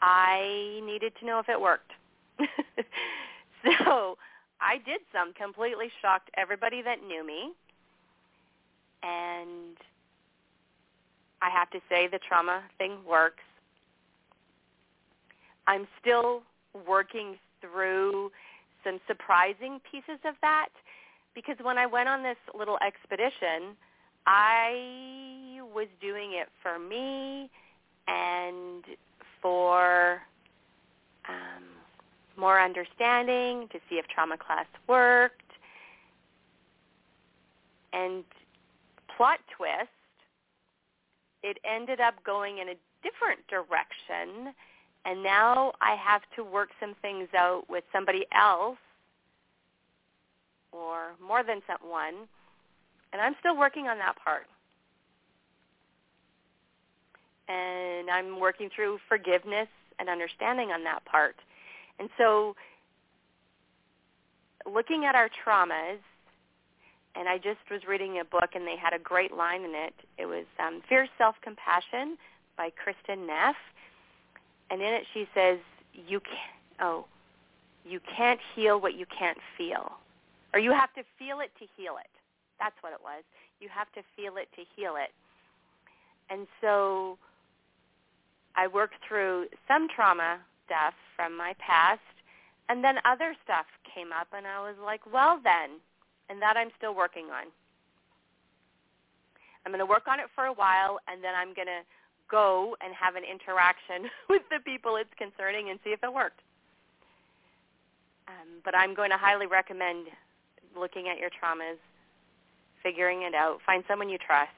I 0.01 0.81
needed 0.83 1.13
to 1.19 1.25
know 1.25 1.39
if 1.39 1.49
it 1.49 1.59
worked. 1.59 1.91
so 2.39 4.17
I 4.59 4.77
did 4.85 5.01
some, 5.13 5.33
completely 5.33 5.87
shocked 6.01 6.29
everybody 6.37 6.81
that 6.81 7.03
knew 7.07 7.25
me, 7.25 7.51
and 9.03 9.77
I 11.41 11.49
have 11.49 11.69
to 11.71 11.79
say 11.89 12.07
the 12.07 12.19
trauma 12.27 12.63
thing 12.77 12.97
works. 13.07 13.43
I'm 15.67 15.87
still 15.99 16.43
working 16.87 17.37
through 17.61 18.31
some 18.83 18.99
surprising 19.07 19.79
pieces 19.89 20.19
of 20.25 20.35
that 20.41 20.69
because 21.35 21.55
when 21.61 21.77
I 21.77 21.85
went 21.85 22.09
on 22.09 22.23
this 22.23 22.37
little 22.57 22.77
expedition, 22.85 23.75
I 24.25 25.59
was 25.73 25.87
doing 26.01 26.31
it 26.33 26.49
for 26.61 26.77
me 26.77 27.49
and 28.07 28.83
for 29.41 30.21
um, 31.27 31.63
more 32.37 32.61
understanding 32.61 33.67
to 33.71 33.79
see 33.89 33.95
if 33.95 34.07
trauma 34.07 34.37
class 34.37 34.65
worked. 34.87 35.41
And 37.93 38.23
plot 39.17 39.39
twist, 39.55 39.89
it 41.43 41.57
ended 41.65 41.99
up 41.99 42.15
going 42.23 42.59
in 42.59 42.69
a 42.69 42.75
different 43.03 43.45
direction 43.47 44.53
and 45.05 45.23
now 45.23 45.73
I 45.81 45.95
have 45.95 46.21
to 46.35 46.43
work 46.43 46.69
some 46.79 46.95
things 47.01 47.27
out 47.35 47.63
with 47.69 47.83
somebody 47.91 48.25
else 48.33 48.77
or 50.71 51.13
more 51.25 51.43
than 51.43 51.61
one, 51.83 52.27
and 53.11 53.21
I'm 53.21 53.35
still 53.39 53.57
working 53.57 53.87
on 53.87 53.97
that 53.97 54.15
part. 54.23 54.45
And 57.51 58.09
I'm 58.09 58.39
working 58.39 58.69
through 58.73 58.99
forgiveness 59.09 59.67
and 59.99 60.07
understanding 60.07 60.69
on 60.71 60.83
that 60.85 61.03
part. 61.05 61.35
And 61.99 62.09
so 62.17 62.55
looking 64.65 65.05
at 65.05 65.15
our 65.15 65.29
traumas, 65.29 65.99
and 67.15 67.27
I 67.27 67.37
just 67.37 67.59
was 67.69 67.81
reading 67.87 68.19
a 68.19 68.23
book 68.25 68.51
and 68.55 68.65
they 68.65 68.77
had 68.77 68.93
a 68.93 68.99
great 68.99 69.33
line 69.33 69.63
in 69.63 69.75
it. 69.75 69.93
It 70.17 70.27
was 70.27 70.45
um, 70.65 70.81
Fierce 70.87 71.09
Self-Compassion 71.17 72.17
by 72.55 72.69
Kristin 72.69 73.27
Neff. 73.27 73.55
And 74.69 74.81
in 74.81 74.93
it 74.93 75.03
she 75.13 75.27
says, 75.35 75.59
you 76.07 76.21
can't, 76.21 76.55
oh, 76.79 77.05
you 77.85 77.99
can't 78.15 78.39
heal 78.55 78.79
what 78.79 78.93
you 78.95 79.05
can't 79.19 79.39
feel. 79.57 79.91
Or 80.53 80.59
you 80.59 80.71
have 80.71 80.93
to 80.93 81.03
feel 81.19 81.41
it 81.41 81.51
to 81.59 81.65
heal 81.75 81.95
it. 81.99 82.09
That's 82.59 82.75
what 82.81 82.93
it 82.93 82.99
was. 83.03 83.23
You 83.59 83.67
have 83.73 83.91
to 83.93 84.01
feel 84.15 84.37
it 84.37 84.47
to 84.55 84.63
heal 84.75 84.95
it. 84.95 85.11
And 86.29 86.47
so 86.61 87.17
I 88.55 88.67
worked 88.67 88.95
through 89.07 89.47
some 89.67 89.87
trauma 89.93 90.39
stuff 90.65 90.93
from 91.15 91.37
my 91.37 91.53
past, 91.59 92.01
and 92.69 92.83
then 92.83 92.95
other 93.05 93.35
stuff 93.43 93.65
came 93.93 94.11
up, 94.11 94.27
and 94.33 94.47
I 94.47 94.59
was 94.59 94.75
like, 94.83 95.01
well 95.11 95.39
then, 95.43 95.79
and 96.29 96.41
that 96.41 96.57
I'm 96.57 96.69
still 96.77 96.95
working 96.95 97.25
on. 97.25 97.47
I'm 99.65 99.71
going 99.71 99.79
to 99.79 99.85
work 99.85 100.07
on 100.07 100.19
it 100.19 100.27
for 100.33 100.45
a 100.45 100.53
while, 100.53 100.99
and 101.07 101.23
then 101.23 101.35
I'm 101.35 101.53
going 101.53 101.67
to 101.67 101.83
go 102.29 102.75
and 102.81 102.93
have 102.95 103.15
an 103.15 103.23
interaction 103.23 104.09
with 104.29 104.41
the 104.49 104.59
people 104.63 104.95
it's 104.95 105.13
concerning 105.17 105.69
and 105.69 105.79
see 105.83 105.91
if 105.91 106.03
it 106.03 106.13
worked. 106.13 106.39
Um, 108.27 108.63
but 108.63 108.75
I'm 108.75 108.95
going 108.95 109.11
to 109.11 109.17
highly 109.17 109.45
recommend 109.45 110.07
looking 110.77 111.09
at 111.09 111.19
your 111.19 111.29
traumas, 111.29 111.77
figuring 112.81 113.23
it 113.23 113.35
out. 113.35 113.59
Find 113.65 113.83
someone 113.87 114.09
you 114.09 114.17
trust. 114.17 114.55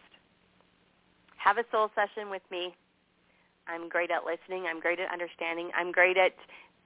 Have 1.38 1.58
a 1.58 1.66
soul 1.72 1.90
session 1.96 2.30
with 2.30 2.44
me. 2.52 2.76
I'm 3.68 3.90
great 3.90 4.12
at 4.12 4.26
listening. 4.26 4.66
I'm 4.68 4.80
great 4.80 5.00
at 5.00 5.12
understanding. 5.12 5.70
I'm 5.76 5.92
great 5.92 6.18
at 6.18 6.34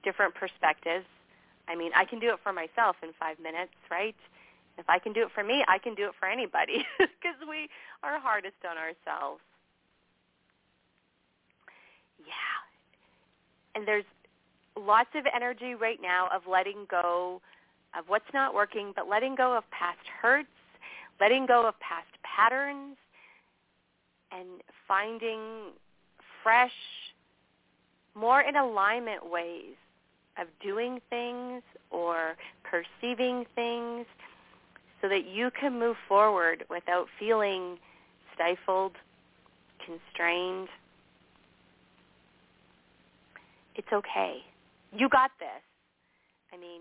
different 0.04 0.34
perspectives. 0.34 1.06
I 1.68 1.74
mean, 1.74 1.90
I 1.94 2.04
can 2.04 2.18
do 2.18 2.30
it 2.30 2.38
for 2.42 2.52
myself 2.52 2.96
in 3.02 3.10
five 3.18 3.38
minutes, 3.38 3.72
right? 3.90 4.16
If 4.78 4.88
I 4.88 4.98
can 4.98 5.12
do 5.12 5.22
it 5.22 5.28
for 5.34 5.42
me, 5.42 5.64
I 5.66 5.78
can 5.78 5.94
do 5.94 6.06
it 6.06 6.12
for 6.18 6.26
anybody 6.28 6.86
because 6.98 7.36
we 7.48 7.68
are 8.02 8.18
hardest 8.20 8.56
on 8.64 8.76
ourselves. 8.78 9.42
Yeah. 12.20 12.58
And 13.74 13.86
there's 13.86 14.04
lots 14.76 15.10
of 15.14 15.24
energy 15.34 15.74
right 15.74 15.98
now 16.00 16.28
of 16.32 16.42
letting 16.48 16.86
go 16.90 17.40
of 17.98 18.04
what's 18.08 18.32
not 18.34 18.54
working, 18.54 18.92
but 18.94 19.08
letting 19.08 19.34
go 19.34 19.56
of 19.56 19.68
past 19.70 20.06
hurts, 20.20 20.48
letting 21.20 21.46
go 21.46 21.66
of 21.66 21.74
past 21.80 22.06
patterns, 22.22 22.96
and 24.30 24.62
finding 24.86 25.72
fresh, 26.42 26.72
more 28.14 28.40
in 28.40 28.56
alignment 28.56 29.30
ways 29.30 29.76
of 30.40 30.46
doing 30.62 31.00
things 31.10 31.62
or 31.90 32.36
perceiving 32.62 33.44
things 33.54 34.06
so 35.00 35.08
that 35.08 35.26
you 35.26 35.50
can 35.58 35.78
move 35.78 35.96
forward 36.08 36.64
without 36.70 37.06
feeling 37.18 37.78
stifled, 38.34 38.92
constrained. 39.84 40.68
It's 43.74 43.92
okay. 43.92 44.38
You 44.92 45.08
got 45.08 45.30
this. 45.38 45.62
I 46.52 46.56
mean, 46.56 46.80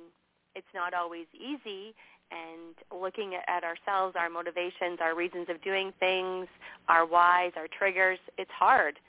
it's 0.55 0.67
not 0.73 0.93
always 0.93 1.25
easy, 1.35 1.93
and 2.31 3.01
looking 3.01 3.33
at 3.35 3.63
ourselves, 3.63 4.15
our 4.17 4.29
motivations, 4.29 4.99
our 4.99 5.15
reasons 5.15 5.47
of 5.49 5.61
doing 5.61 5.93
things, 5.99 6.47
our 6.89 7.05
whys, 7.05 7.51
our 7.55 7.67
triggers, 7.67 8.19
it's 8.37 8.51
hard. 8.51 8.99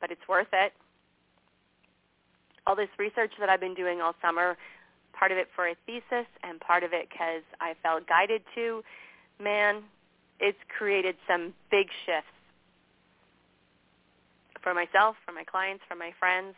But 0.00 0.10
it's 0.10 0.26
worth 0.28 0.48
it. 0.52 0.72
All 2.66 2.76
this 2.76 2.88
research 2.98 3.32
that 3.40 3.48
I've 3.48 3.60
been 3.60 3.74
doing 3.74 4.00
all 4.00 4.14
summer, 4.22 4.56
part 5.12 5.32
of 5.32 5.38
it 5.38 5.48
for 5.54 5.68
a 5.68 5.74
thesis 5.86 6.26
and 6.42 6.60
part 6.60 6.82
of 6.82 6.92
it 6.92 7.08
because 7.10 7.42
I 7.60 7.74
felt 7.82 8.06
guided 8.06 8.42
to, 8.54 8.82
man, 9.42 9.82
it's 10.38 10.58
created 10.76 11.16
some 11.28 11.52
big 11.70 11.88
shifts 12.06 12.30
for 14.62 14.74
myself, 14.74 15.16
for 15.24 15.32
my 15.32 15.44
clients, 15.44 15.82
for 15.88 15.94
my 15.94 16.12
friends. 16.18 16.54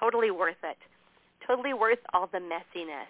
Totally 0.00 0.30
worth 0.30 0.62
it. 0.64 0.76
Totally 1.46 1.74
worth 1.74 1.98
all 2.12 2.28
the 2.32 2.38
messiness. 2.38 3.06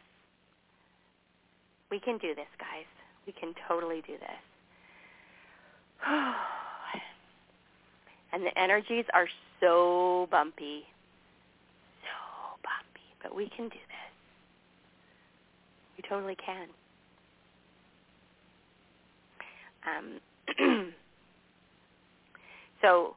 We 1.90 2.00
can 2.00 2.18
do 2.18 2.34
this, 2.34 2.48
guys. 2.58 2.86
We 3.26 3.32
can 3.32 3.54
totally 3.68 4.02
do 4.06 4.14
this. 4.18 4.42
and 8.32 8.44
the 8.44 8.58
energies 8.58 9.04
are 9.14 9.28
so 9.60 10.26
bumpy. 10.30 10.84
So 12.02 12.58
bumpy. 12.62 13.06
But 13.22 13.34
we 13.34 13.48
can 13.48 13.68
do 13.68 13.76
this. 13.76 14.12
We 15.96 16.02
totally 16.08 16.36
can. 16.36 16.68
Um, 19.86 20.20
so 22.82 23.14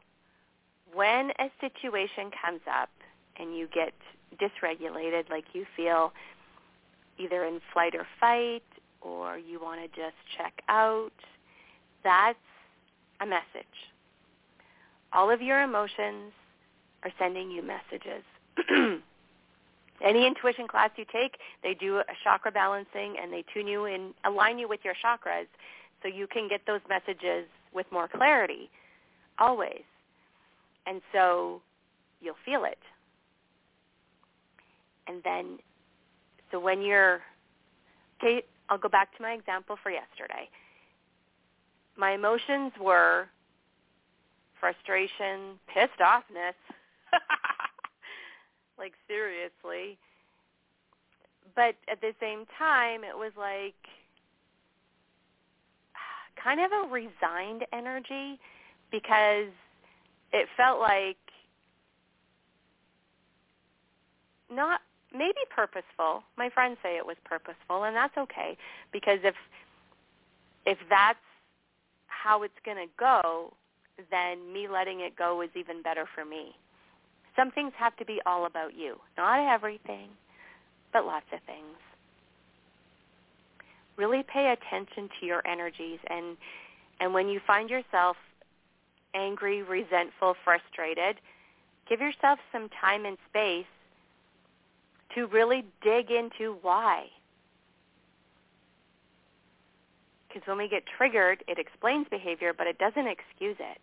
when 0.94 1.32
a 1.40 1.50
situation 1.60 2.32
comes 2.46 2.62
up 2.72 2.90
and 3.40 3.58
you 3.58 3.68
get 3.74 3.94
dysregulated, 4.40 5.28
like 5.30 5.46
you 5.54 5.66
feel 5.76 6.14
either 7.18 7.46
in 7.46 7.60
flight 7.74 7.96
or 7.96 8.06
fight, 8.20 8.62
or 9.02 9.38
you 9.38 9.60
want 9.62 9.82
to 9.82 9.88
just 9.88 10.16
check 10.38 10.62
out, 10.68 11.12
that's 12.04 12.38
a 13.22 13.26
message. 13.26 13.89
All 15.14 15.30
of 15.30 15.42
your 15.42 15.62
emotions 15.62 16.34
are 17.04 17.12
sending 17.18 17.50
you 17.50 17.64
messages. 17.64 18.24
Any 20.02 20.26
intuition 20.26 20.68
class 20.68 20.92
you 20.96 21.06
take, 21.12 21.38
they 21.62 21.74
do 21.74 21.98
a 21.98 22.04
chakra 22.24 22.52
balancing 22.52 23.16
and 23.22 23.34
they 23.34 23.44
tune 23.54 23.68
you 23.68 23.86
in, 23.86 24.14
align 24.24 24.58
you 24.58 24.68
with 24.70 24.80
your 24.84 24.94
chakras 24.94 25.48
so 26.02 26.08
you 26.08 26.28
can 26.28 26.48
get 26.48 26.62
those 26.66 26.80
messages 26.88 27.46
with 27.74 27.86
more 27.92 28.08
clarity 28.08 28.70
always. 29.38 29.84
And 30.86 31.02
so 31.12 31.62
you'll 32.22 32.36
feel 32.46 32.64
it. 32.66 32.80
And 35.08 35.22
then, 35.24 35.60
so 36.52 36.60
when 36.60 36.82
you're, 36.82 37.22
okay, 38.22 38.44
I'll 38.70 38.78
go 38.78 38.90
back 38.90 39.16
to 39.18 39.22
my 39.22 39.32
example 39.32 39.78
for 39.82 39.92
yesterday. 39.92 40.50
My 41.98 42.12
emotions 42.12 42.72
were 42.80 43.28
frustration, 44.60 45.60
pissed 45.74 46.00
offness, 46.00 46.58
like 48.78 48.94
seriously. 49.08 49.98
But 51.56 51.76
at 51.92 52.02
the 52.02 52.14
same 52.20 52.46
time, 52.58 53.04
it 53.04 53.18
was 53.18 53.32
like 53.38 53.76
kind 56.44 56.60
of 56.62 56.72
a 56.72 56.90
resigned 56.92 57.66
energy 57.74 58.40
because 58.92 59.50
it 60.32 60.48
felt 60.58 60.80
like 60.80 61.18
not 64.52 64.82
maybe 65.14 65.40
purposeful. 65.50 66.24
My 66.38 66.50
friends 66.50 66.78
say 66.84 66.98
it 66.98 67.06
was 67.06 67.18
purposeful 67.24 67.84
and 67.84 67.96
that's 67.96 68.18
okay 68.18 68.58
because 68.92 69.20
if 69.24 69.36
if 70.66 70.78
that's 70.90 71.20
how 72.08 72.44
it's 72.44 72.54
going 72.66 72.78
to 72.78 72.92
go, 73.00 73.54
then 74.12 74.54
me 74.54 74.68
letting 74.68 75.02
it 75.02 75.16
go 75.16 75.42
is 75.42 75.50
even 75.56 75.82
better 75.82 76.06
for 76.16 76.26
me. 76.26 76.56
Some 77.36 77.52
things 77.52 77.74
have 77.78 77.96
to 77.98 78.06
be 78.06 78.20
all 78.26 78.46
about 78.46 78.76
you. 78.76 78.98
Not 79.18 79.40
everything, 79.54 80.10
but 80.92 81.06
lots 81.06 81.26
of 81.34 81.40
things. 81.46 81.78
Really 83.98 84.24
pay 84.24 84.54
attention 84.54 85.10
to 85.20 85.26
your 85.26 85.46
energies 85.48 86.00
and 86.10 86.38
and 87.02 87.14
when 87.14 87.30
you 87.30 87.40
find 87.48 87.70
yourself 87.70 88.18
angry, 89.14 89.64
resentful, 89.64 90.36
frustrated, 90.44 91.16
give 91.88 92.02
yourself 92.02 92.40
some 92.52 92.70
time 92.82 93.06
and 93.06 93.18
space 93.30 93.66
to 95.16 95.26
really 95.28 95.64
dig 95.82 96.12
into 96.12 96.58
why. 96.62 97.06
Because 100.28 100.48
when 100.48 100.58
we 100.58 100.70
get 100.70 100.84
triggered, 100.86 101.44
it 101.48 101.58
explains 101.58 102.06
behavior, 102.10 102.54
but 102.56 102.68
it 102.68 102.78
doesn't 102.78 103.08
excuse 103.08 103.58
it. 103.60 103.80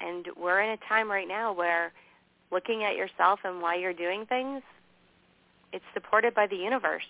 And 0.00 0.26
we're 0.36 0.60
in 0.60 0.70
a 0.70 0.76
time 0.88 1.10
right 1.10 1.28
now 1.28 1.52
where 1.52 1.92
looking 2.50 2.84
at 2.84 2.96
yourself 2.96 3.40
and 3.44 3.60
why 3.60 3.76
you're 3.76 3.92
doing 3.92 4.26
things, 4.26 4.62
it's 5.72 5.84
supported 5.94 6.34
by 6.34 6.46
the 6.46 6.56
universe. 6.56 7.06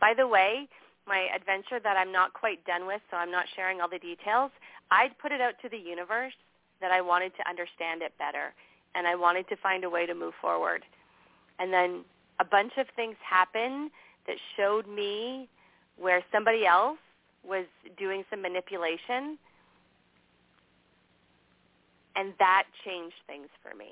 By 0.00 0.14
the 0.16 0.26
way, 0.26 0.68
my 1.06 1.28
adventure 1.34 1.80
that 1.82 1.96
I'm 1.96 2.12
not 2.12 2.32
quite 2.32 2.64
done 2.64 2.86
with, 2.86 3.00
so 3.10 3.16
I'm 3.16 3.30
not 3.30 3.44
sharing 3.54 3.80
all 3.80 3.88
the 3.88 3.98
details, 3.98 4.50
I'd 4.90 5.16
put 5.18 5.32
it 5.32 5.40
out 5.40 5.54
to 5.62 5.68
the 5.68 5.78
universe 5.78 6.32
that 6.80 6.90
I 6.90 7.00
wanted 7.00 7.32
to 7.36 7.48
understand 7.48 8.02
it 8.02 8.12
better 8.18 8.54
and 8.94 9.06
I 9.06 9.14
wanted 9.14 9.48
to 9.48 9.56
find 9.56 9.84
a 9.84 9.90
way 9.90 10.06
to 10.06 10.14
move 10.14 10.34
forward. 10.40 10.82
And 11.58 11.72
then 11.72 12.04
a 12.40 12.44
bunch 12.44 12.72
of 12.78 12.86
things 12.96 13.16
happened 13.22 13.90
that 14.26 14.36
showed 14.56 14.88
me 14.88 15.48
where 15.98 16.22
somebody 16.32 16.66
else 16.66 16.98
was 17.46 17.66
doing 17.98 18.24
some 18.30 18.42
manipulation 18.42 19.38
and 22.16 22.32
that 22.38 22.64
changed 22.84 23.16
things 23.26 23.48
for 23.62 23.76
me. 23.76 23.90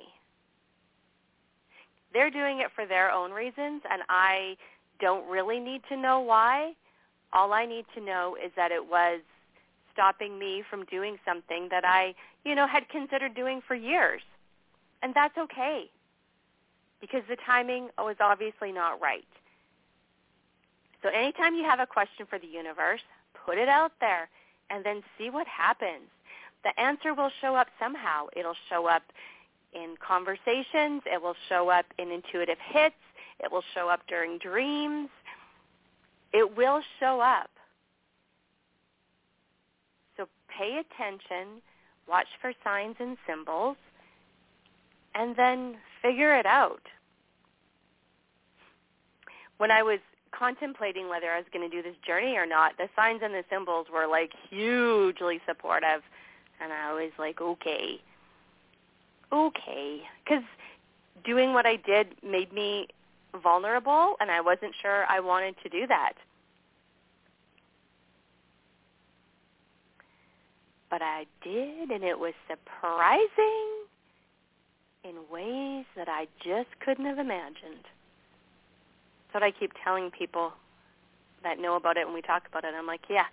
They're 2.12 2.30
doing 2.30 2.60
it 2.60 2.68
for 2.74 2.86
their 2.86 3.10
own 3.10 3.32
reasons 3.32 3.82
and 3.90 4.02
I 4.08 4.56
don't 5.00 5.28
really 5.28 5.60
need 5.60 5.82
to 5.88 5.96
know 5.96 6.20
why. 6.20 6.72
All 7.32 7.52
I 7.52 7.66
need 7.66 7.84
to 7.94 8.00
know 8.00 8.36
is 8.42 8.50
that 8.56 8.72
it 8.72 8.88
was 8.88 9.20
stopping 9.92 10.38
me 10.38 10.62
from 10.68 10.84
doing 10.86 11.18
something 11.24 11.68
that 11.70 11.84
I, 11.84 12.14
you 12.44 12.54
know, 12.54 12.66
had 12.66 12.88
considered 12.88 13.34
doing 13.34 13.60
for 13.66 13.74
years. 13.74 14.22
And 15.02 15.14
that's 15.14 15.36
okay 15.36 15.90
because 17.00 17.22
the 17.28 17.36
timing 17.36 17.90
was 17.98 18.16
obviously 18.20 18.72
not 18.72 19.00
right. 19.00 19.26
So 21.02 21.08
anytime 21.10 21.54
you 21.54 21.64
have 21.64 21.80
a 21.80 21.86
question 21.86 22.26
for 22.28 22.38
the 22.38 22.46
universe, 22.46 23.02
put 23.46 23.58
it 23.58 23.68
out 23.68 23.92
there 24.00 24.28
and 24.70 24.84
then 24.84 25.02
see 25.16 25.30
what 25.30 25.46
happens. 25.46 26.10
The 26.68 26.78
answer 26.78 27.14
will 27.14 27.30
show 27.40 27.54
up 27.54 27.68
somehow. 27.80 28.26
It'll 28.36 28.56
show 28.68 28.86
up 28.86 29.02
in 29.72 29.94
conversations. 30.06 31.00
It 31.06 31.22
will 31.22 31.36
show 31.48 31.70
up 31.70 31.86
in 31.98 32.10
intuitive 32.10 32.58
hits. 32.60 32.94
It 33.40 33.50
will 33.50 33.62
show 33.74 33.88
up 33.88 34.00
during 34.06 34.36
dreams. 34.36 35.08
It 36.34 36.58
will 36.58 36.82
show 37.00 37.20
up. 37.20 37.48
So 40.18 40.26
pay 40.54 40.78
attention, 40.78 41.62
watch 42.06 42.26
for 42.42 42.52
signs 42.62 42.96
and 43.00 43.16
symbols, 43.26 43.78
and 45.14 45.34
then 45.36 45.76
figure 46.02 46.36
it 46.36 46.44
out. 46.44 46.82
When 49.56 49.70
I 49.70 49.82
was 49.82 50.00
contemplating 50.38 51.08
whether 51.08 51.30
I 51.30 51.38
was 51.38 51.46
going 51.50 51.68
to 51.68 51.74
do 51.74 51.82
this 51.82 51.96
journey 52.06 52.36
or 52.36 52.44
not, 52.44 52.76
the 52.76 52.90
signs 52.94 53.20
and 53.24 53.32
the 53.32 53.44
symbols 53.48 53.86
were 53.90 54.06
like 54.06 54.32
hugely 54.50 55.40
supportive. 55.48 56.02
And 56.60 56.72
I 56.72 56.92
was 56.92 57.12
like, 57.18 57.40
okay, 57.40 58.00
okay. 59.32 60.02
Because 60.24 60.44
doing 61.24 61.52
what 61.52 61.66
I 61.66 61.76
did 61.76 62.08
made 62.22 62.52
me 62.52 62.88
vulnerable 63.42 64.16
and 64.20 64.30
I 64.30 64.40
wasn't 64.40 64.74
sure 64.80 65.04
I 65.08 65.20
wanted 65.20 65.56
to 65.62 65.68
do 65.68 65.86
that. 65.86 66.14
But 70.90 71.02
I 71.02 71.26
did 71.42 71.90
and 71.90 72.02
it 72.02 72.18
was 72.18 72.32
surprising 72.48 73.28
in 75.04 75.16
ways 75.30 75.84
that 75.96 76.08
I 76.08 76.26
just 76.44 76.68
couldn't 76.84 77.04
have 77.04 77.18
imagined. 77.18 77.84
That's 79.26 79.34
what 79.34 79.42
I 79.42 79.50
keep 79.50 79.72
telling 79.84 80.10
people 80.10 80.52
that 81.42 81.58
know 81.58 81.76
about 81.76 81.96
it 81.96 82.06
when 82.06 82.14
we 82.14 82.22
talk 82.22 82.48
about 82.48 82.64
it. 82.64 82.74
I'm 82.76 82.86
like, 82.86 83.02
yeah, 83.08 83.26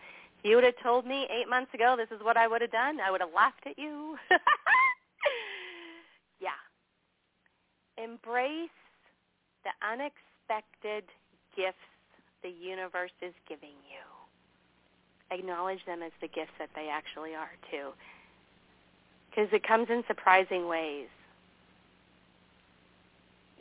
you 0.45 0.55
would 0.55 0.63
have 0.63 0.77
told 0.81 1.05
me 1.05 1.27
eight 1.29 1.49
months 1.49 1.73
ago 1.73 1.95
this 1.97 2.15
is 2.15 2.23
what 2.23 2.37
I 2.37 2.47
would 2.47 2.61
have 2.61 2.71
done, 2.71 2.99
I 2.99 3.11
would 3.11 3.21
have 3.21 3.33
laughed 3.35 3.65
at 3.65 3.77
you. 3.79 4.17
yeah. 6.39 6.49
Embrace 8.01 8.69
the 9.63 9.71
unexpected 9.85 11.03
gifts 11.55 11.77
the 12.43 12.49
universe 12.49 13.11
is 13.21 13.33
giving 13.49 13.75
you. 13.89 15.35
Acknowledge 15.35 15.83
them 15.87 16.03
as 16.03 16.11
the 16.21 16.27
gifts 16.27 16.51
that 16.59 16.69
they 16.75 16.89
actually 16.89 17.33
are, 17.33 17.49
too. 17.71 17.89
Because 19.29 19.49
it 19.51 19.67
comes 19.67 19.87
in 19.89 20.03
surprising 20.07 20.67
ways. 20.67 21.07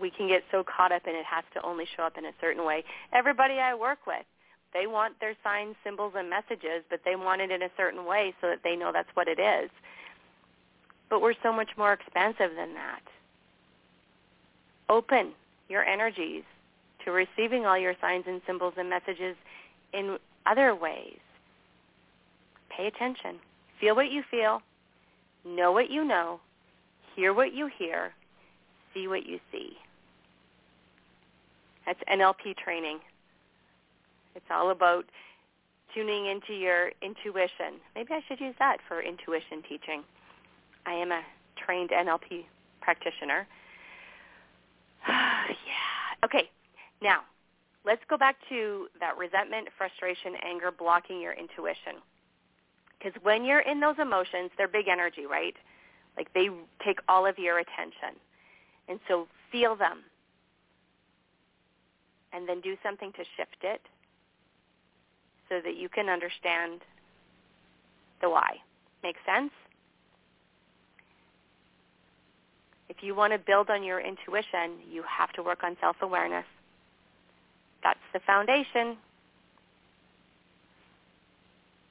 we 0.01 0.11
can 0.11 0.29
get 0.29 0.43
so 0.51 0.65
caught 0.65 0.93
up 0.93 1.03
in 1.07 1.15
it 1.15 1.25
has 1.25 1.45
to 1.55 1.63
only 1.63 1.85
show 1.97 2.03
up 2.03 2.19
in 2.19 2.27
a 2.27 2.33
certain 2.41 2.65
way. 2.65 2.85
Everybody 3.13 3.55
I 3.55 3.75
work 3.75 3.99
with, 4.07 4.27
they 4.75 4.89
want 4.89 5.19
their 5.21 5.35
signs, 5.43 5.77
symbols, 5.85 6.13
and 6.17 6.29
messages, 6.29 6.83
but 6.91 7.01
they 7.05 7.15
want 7.17 7.41
it 7.41 7.51
in 7.51 7.63
a 7.63 7.71
certain 7.77 8.05
way 8.05 8.35
so 8.41 8.49
that 8.49 8.61
they 8.65 8.75
know 8.75 8.91
that's 8.93 9.09
what 9.15 9.29
it 9.29 9.39
is. 9.39 9.71
But 11.09 11.23
we're 11.23 11.35
so 11.43 11.53
much 11.53 11.71
more 11.79 11.93
expansive 11.93 12.51
than 12.57 12.75
that. 12.75 13.03
Open 14.89 15.33
your 15.69 15.85
energies 15.85 16.43
to 17.05 17.13
receiving 17.13 17.65
all 17.65 17.79
your 17.79 17.95
signs 18.01 18.25
and 18.27 18.43
symbols 18.47 18.75
and 18.77 18.91
messages 18.91 19.37
in 19.93 20.19
other 20.45 20.75
ways. 20.75 21.19
Pay 22.69 22.89
attention. 22.89 23.37
Feel 23.81 23.95
what 23.95 24.11
you 24.11 24.23
feel. 24.29 24.61
Know 25.45 25.71
what 25.71 25.89
you 25.91 26.05
know. 26.05 26.41
Hear 27.15 27.33
what 27.33 27.55
you 27.55 27.71
hear. 27.79 28.13
See 28.93 29.07
what 29.07 29.27
you 29.27 29.39
see. 29.53 29.77
That's 31.87 32.01
NLP 32.11 32.57
training. 32.57 32.99
It's 34.35 34.47
all 34.51 34.71
about 34.71 35.05
tuning 35.95 36.27
into 36.27 36.53
your 36.55 36.91
intuition. 37.03 37.81
Maybe 37.95 38.13
I 38.13 38.21
should 38.27 38.41
use 38.41 38.55
that 38.59 38.79
for 38.89 39.01
intuition 39.01 39.63
teaching. 39.69 40.03
I 40.87 40.93
am 40.93 41.13
a 41.13 41.23
trained 41.57 41.91
NLP 41.91 42.45
practitioner. 42.81 43.47
yeah. 45.09 46.25
Okay. 46.25 46.51
Now, 47.01 47.21
let's 47.85 48.03
go 48.09 48.17
back 48.17 48.37
to 48.49 48.89
that 49.01 49.17
resentment, 49.17 49.69
frustration, 49.79 50.35
anger 50.43 50.71
blocking 50.71 51.21
your 51.21 51.33
intuition. 51.33 52.03
Because 52.99 53.21
when 53.23 53.45
you're 53.45 53.61
in 53.61 53.81
those 53.81 53.97
emotions, 54.01 54.51
they're 54.57 54.69
big 54.69 54.89
energy, 54.89 55.27
right? 55.27 55.55
Like 56.17 56.33
they 56.33 56.49
take 56.85 56.99
all 57.09 57.27
of 57.27 57.39
your 57.39 57.59
attention. 57.59 58.19
And 58.89 58.99
so 59.07 59.29
feel 59.53 59.77
them. 59.77 60.01
And 62.33 62.49
then 62.49 62.61
do 62.61 62.77
something 62.83 63.13
to 63.13 63.25
shift 63.37 63.63
it 63.63 63.81
so 65.49 65.61
that 65.65 65.77
you 65.77 65.89
can 65.89 66.09
understand 66.09 66.81
the 68.21 68.31
why. 68.31 68.57
Make 69.03 69.17
sense? 69.27 69.51
If 72.89 73.03
you 73.03 73.15
want 73.15 73.33
to 73.33 73.39
build 73.39 73.71
on 73.71 73.83
your 73.83 74.01
intuition, 74.01 74.79
you 74.91 75.03
have 75.03 75.33
to 75.33 75.43
work 75.43 75.65
on 75.65 75.77
self-awareness. 75.81 76.45
That's 77.83 77.99
the 78.13 78.21
foundation. 78.21 78.97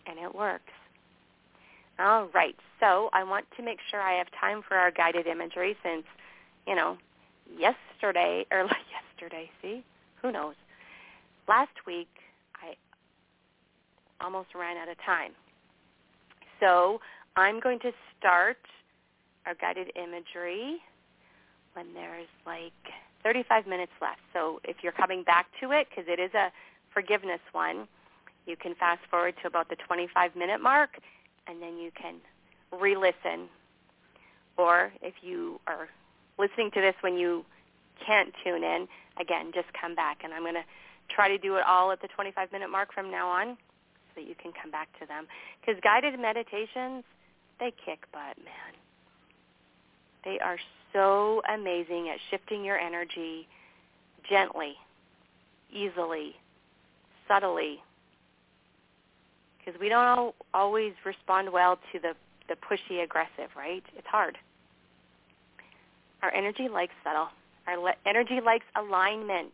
And 0.06 0.20
it 0.20 0.34
works. 0.34 0.72
All 2.00 2.28
right. 2.34 2.56
So 2.80 3.10
I 3.14 3.24
want 3.24 3.46
to 3.58 3.64
make 3.64 3.80
sure 3.90 4.02
I 4.02 4.18
have 4.18 4.28
time 4.40 4.62
for 4.68 4.76
our 4.76 4.92
guided 4.92 5.28
imagery 5.28 5.76
since, 5.84 6.04
you 6.68 6.76
know, 6.76 6.98
yesterday, 7.58 8.46
or 8.52 8.68
yesterday, 9.22 9.50
see? 9.62 9.84
Who 10.22 10.32
knows? 10.32 10.56
Last 11.48 11.86
week, 11.86 12.10
almost 14.24 14.56
ran 14.56 14.78
out 14.78 14.90
of 14.90 14.98
time. 15.06 15.32
So 16.60 17.02
I'm 17.36 17.60
going 17.60 17.80
to 17.80 17.92
start 18.18 18.58
our 19.46 19.54
guided 19.56 19.92
imagery 19.96 20.78
when 21.74 21.94
there's 21.94 22.30
like 22.46 22.72
35 23.24 23.68
minutes 23.68 23.92
left. 24.02 24.22
So 24.32 24.62
if 24.64 24.78
you're 24.82 24.94
coming 24.94 25.24
back 25.24 25.48
to 25.60 25.72
it, 25.72 25.88
because 25.90 26.06
it 26.08 26.20
is 26.20 26.34
a 26.34 26.52
forgiveness 26.94 27.42
one, 27.52 27.88
you 28.46 28.56
can 28.56 28.76
fast 28.76 29.02
forward 29.10 29.36
to 29.42 29.48
about 29.48 29.70
the 29.70 29.76
25 29.76 30.36
minute 30.36 30.62
mark 30.62 31.00
and 31.48 31.62
then 31.62 31.78
you 31.78 31.92
can 31.92 32.16
re-listen. 32.72 33.50
Or 34.58 34.94
if 35.02 35.16
you 35.22 35.60
are 35.68 35.90
listening 36.38 36.72
to 36.72 36.82
this 36.82 36.96
when 37.02 37.18
you 37.18 37.44
can't 38.06 38.34
tune 38.44 38.64
in, 38.64 38.88
again, 39.20 39.52
just 39.54 39.68
come 39.80 39.96
back. 39.96 40.20
And 40.24 40.34
I'm 40.34 40.44
going 40.44 40.54
to 40.54 40.64
try 41.10 41.28
to 41.28 41.38
do 41.38 41.56
it 41.56 41.64
all 41.68 41.92
at 41.92 42.02
the 42.02 42.08
25 42.08 42.52
minute 42.52 42.70
mark 42.70 42.94
from 42.94 43.12
now 43.12 43.28
on 43.28 43.58
that 44.16 44.28
you 44.28 44.36
can 44.42 44.52
come 44.60 44.72
back 44.72 44.88
to 45.00 45.06
them. 45.06 45.26
Because 45.62 45.80
guided 45.82 46.20
meditations, 46.20 47.04
they 47.60 47.72
kick 47.86 48.06
butt, 48.12 48.38
man. 48.44 48.74
They 50.24 50.40
are 50.40 50.58
so 50.94 51.42
amazing 51.54 52.10
at 52.10 52.20
shifting 52.32 52.64
your 52.64 52.78
energy 52.78 53.48
gently, 54.30 54.74
easily, 55.72 56.36
subtly, 57.28 57.82
because 59.64 59.80
we 59.80 59.90
don't 59.90 60.36
always 60.54 60.94
respond 61.06 61.52
well 61.52 61.78
to 61.92 62.00
the, 62.00 62.14
the 62.48 62.56
pushy 62.56 63.04
aggressive, 63.04 63.50
right? 63.56 63.84
It's 63.98 64.08
hard. 64.08 64.38
Our 66.22 66.34
energy 66.34 66.70
likes 66.70 66.94
subtle. 67.04 67.28
Our 67.68 67.78
le- 67.78 67.96
energy 68.06 68.40
likes 68.44 68.66
alignment. 68.76 69.52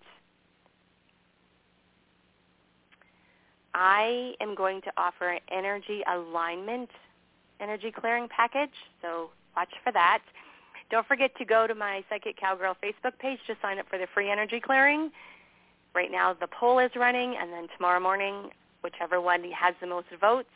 I 3.74 4.34
am 4.42 4.56
going 4.56 4.82
to 4.82 4.92
offer 4.98 5.30
an 5.30 5.40
energy 5.52 6.02
alignment, 6.12 6.90
energy 7.60 7.92
clearing 7.92 8.28
package, 8.28 8.74
so 9.02 9.30
watch 9.56 9.70
for 9.84 9.92
that. 9.92 10.22
Don't 10.90 11.06
forget 11.06 11.36
to 11.38 11.46
go 11.46 11.68
to 11.68 11.76
my 11.76 12.04
Psychic 12.10 12.38
Cowgirl 12.38 12.76
Facebook 12.84 13.18
page 13.20 13.40
to 13.48 13.56
sign 13.62 13.78
up 13.78 13.88
for 13.90 14.00
the 14.00 14.08
free 14.14 14.30
energy 14.32 14.60
clearing. 14.60 15.12
Right 15.94 16.12
now 16.12 16.34
the 16.34 16.48
poll 16.48 16.80
is 16.80 16.92
running, 16.96 17.36
and 17.40 17.52
then 17.52 17.68
tomorrow 17.76 18.00
morning 18.00 18.50
whichever 18.82 19.22
one 19.22 19.44
has 19.52 19.76
the 19.82 19.88
most 19.88 20.08
votes. 20.20 20.50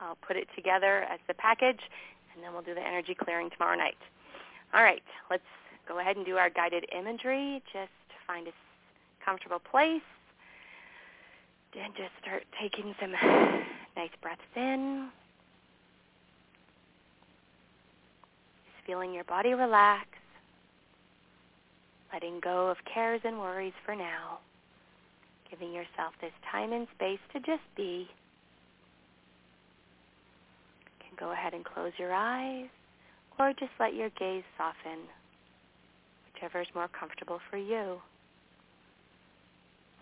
I'll 0.00 0.18
put 0.26 0.36
it 0.36 0.48
together 0.54 1.02
as 1.10 1.20
the 1.26 1.34
package, 1.34 1.80
and 2.34 2.42
then 2.42 2.52
we'll 2.52 2.62
do 2.62 2.74
the 2.74 2.86
energy 2.86 3.14
clearing 3.14 3.50
tomorrow 3.50 3.76
night. 3.76 3.96
All 4.74 4.82
right, 4.82 5.02
let's 5.30 5.42
go 5.88 5.98
ahead 5.98 6.16
and 6.16 6.24
do 6.24 6.36
our 6.36 6.50
guided 6.50 6.86
imagery. 6.96 7.62
Just 7.72 7.90
find 8.26 8.46
a 8.46 8.52
comfortable 9.24 9.58
place. 9.58 10.02
And 11.74 11.94
just 11.96 12.10
start 12.20 12.42
taking 12.60 12.94
some 13.00 13.12
nice 13.96 14.10
breaths 14.20 14.42
in. 14.56 15.08
Just 18.66 18.86
feeling 18.86 19.12
your 19.14 19.24
body 19.24 19.54
relax. 19.54 20.06
Letting 22.12 22.40
go 22.40 22.68
of 22.68 22.76
cares 22.92 23.22
and 23.24 23.38
worries 23.38 23.72
for 23.86 23.96
now 23.96 24.38
giving 25.52 25.72
yourself 25.72 26.14
this 26.20 26.32
time 26.50 26.72
and 26.72 26.86
space 26.96 27.18
to 27.32 27.38
just 27.40 27.62
be. 27.76 28.08
You 30.88 31.06
can 31.06 31.16
go 31.20 31.32
ahead 31.32 31.52
and 31.52 31.62
close 31.62 31.92
your 31.98 32.14
eyes 32.14 32.68
or 33.38 33.52
just 33.52 33.72
let 33.78 33.94
your 33.94 34.08
gaze 34.18 34.44
soften, 34.56 35.00
whichever 36.32 36.62
is 36.62 36.68
more 36.74 36.88
comfortable 36.88 37.38
for 37.50 37.58
you. 37.58 38.00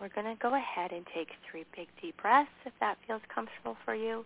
We're 0.01 0.09
going 0.09 0.35
to 0.35 0.41
go 0.41 0.55
ahead 0.55 0.91
and 0.91 1.05
take 1.13 1.29
three 1.49 1.63
big 1.75 1.87
deep 2.01 2.19
breaths 2.21 2.49
if 2.65 2.73
that 2.79 2.97
feels 3.07 3.21
comfortable 3.33 3.77
for 3.85 3.93
you. 3.93 4.25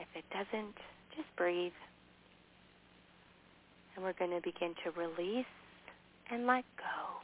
If 0.00 0.08
it 0.16 0.24
doesn't, 0.32 0.74
just 1.14 1.28
breathe. 1.36 1.76
And 3.94 4.04
we're 4.04 4.14
going 4.14 4.30
to 4.30 4.40
begin 4.40 4.74
to 4.82 4.90
release 4.98 5.46
and 6.30 6.46
let 6.46 6.64
go 6.78 7.14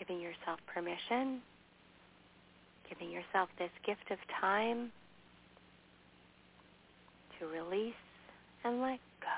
giving 0.00 0.20
yourself 0.22 0.58
permission, 0.66 1.42
giving 2.88 3.10
yourself 3.10 3.50
this 3.58 3.70
gift 3.86 4.10
of 4.10 4.18
time 4.40 4.90
to 7.38 7.46
release 7.46 7.92
and 8.64 8.80
let 8.80 8.98
go. 9.20 9.28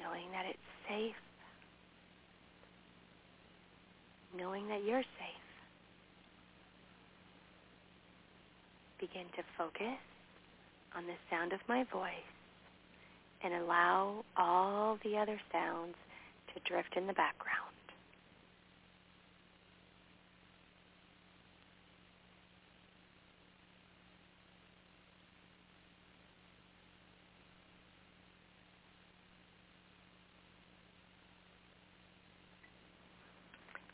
Knowing 0.00 0.30
that 0.32 0.46
it's 0.46 0.58
safe, 0.92 1.14
knowing 4.36 4.68
that 4.68 4.84
you're 4.84 5.02
safe. 5.02 5.46
Begin 9.00 9.24
to 9.36 9.42
focus 9.56 9.98
on 10.96 11.06
the 11.06 11.14
sound 11.30 11.52
of 11.52 11.60
my 11.68 11.84
voice 11.84 12.12
and 13.42 13.54
allow 13.54 14.24
all 14.36 14.98
the 15.02 15.16
other 15.16 15.40
sounds 15.50 15.94
to 16.54 16.60
drift 16.68 16.96
in 16.96 17.06
the 17.06 17.14
background. 17.14 17.72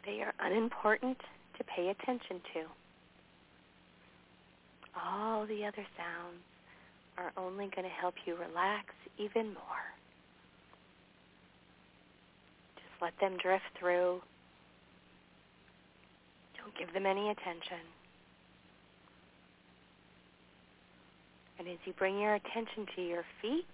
They 0.08 0.22
are 0.22 0.32
unimportant 0.50 1.18
to 1.56 1.64
pay 1.64 1.88
attention 1.88 2.40
to. 2.54 2.62
All 5.04 5.46
the 5.46 5.64
other 5.64 5.86
sounds 5.96 6.42
are 7.16 7.32
only 7.36 7.68
going 7.74 7.84
to 7.84 7.94
help 8.00 8.14
you 8.26 8.34
relax 8.34 8.86
even 9.18 9.48
more. 9.48 9.86
Just 12.76 13.02
let 13.02 13.12
them 13.20 13.36
drift 13.42 13.64
through. 13.78 14.20
Don't 16.56 16.76
give 16.78 16.92
them 16.94 17.06
any 17.06 17.30
attention. 17.30 17.84
And 21.58 21.68
as 21.68 21.78
you 21.84 21.92
bring 21.92 22.20
your 22.20 22.34
attention 22.34 22.86
to 22.94 23.02
your 23.02 23.24
feet, 23.42 23.66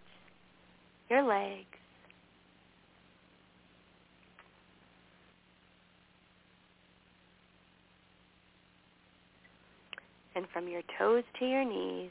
your 1.10 1.22
legs, 1.22 1.66
and 10.35 10.47
from 10.53 10.68
your 10.68 10.83
toes 10.99 11.25
to 11.38 11.47
your 11.47 11.64
knees, 11.64 12.11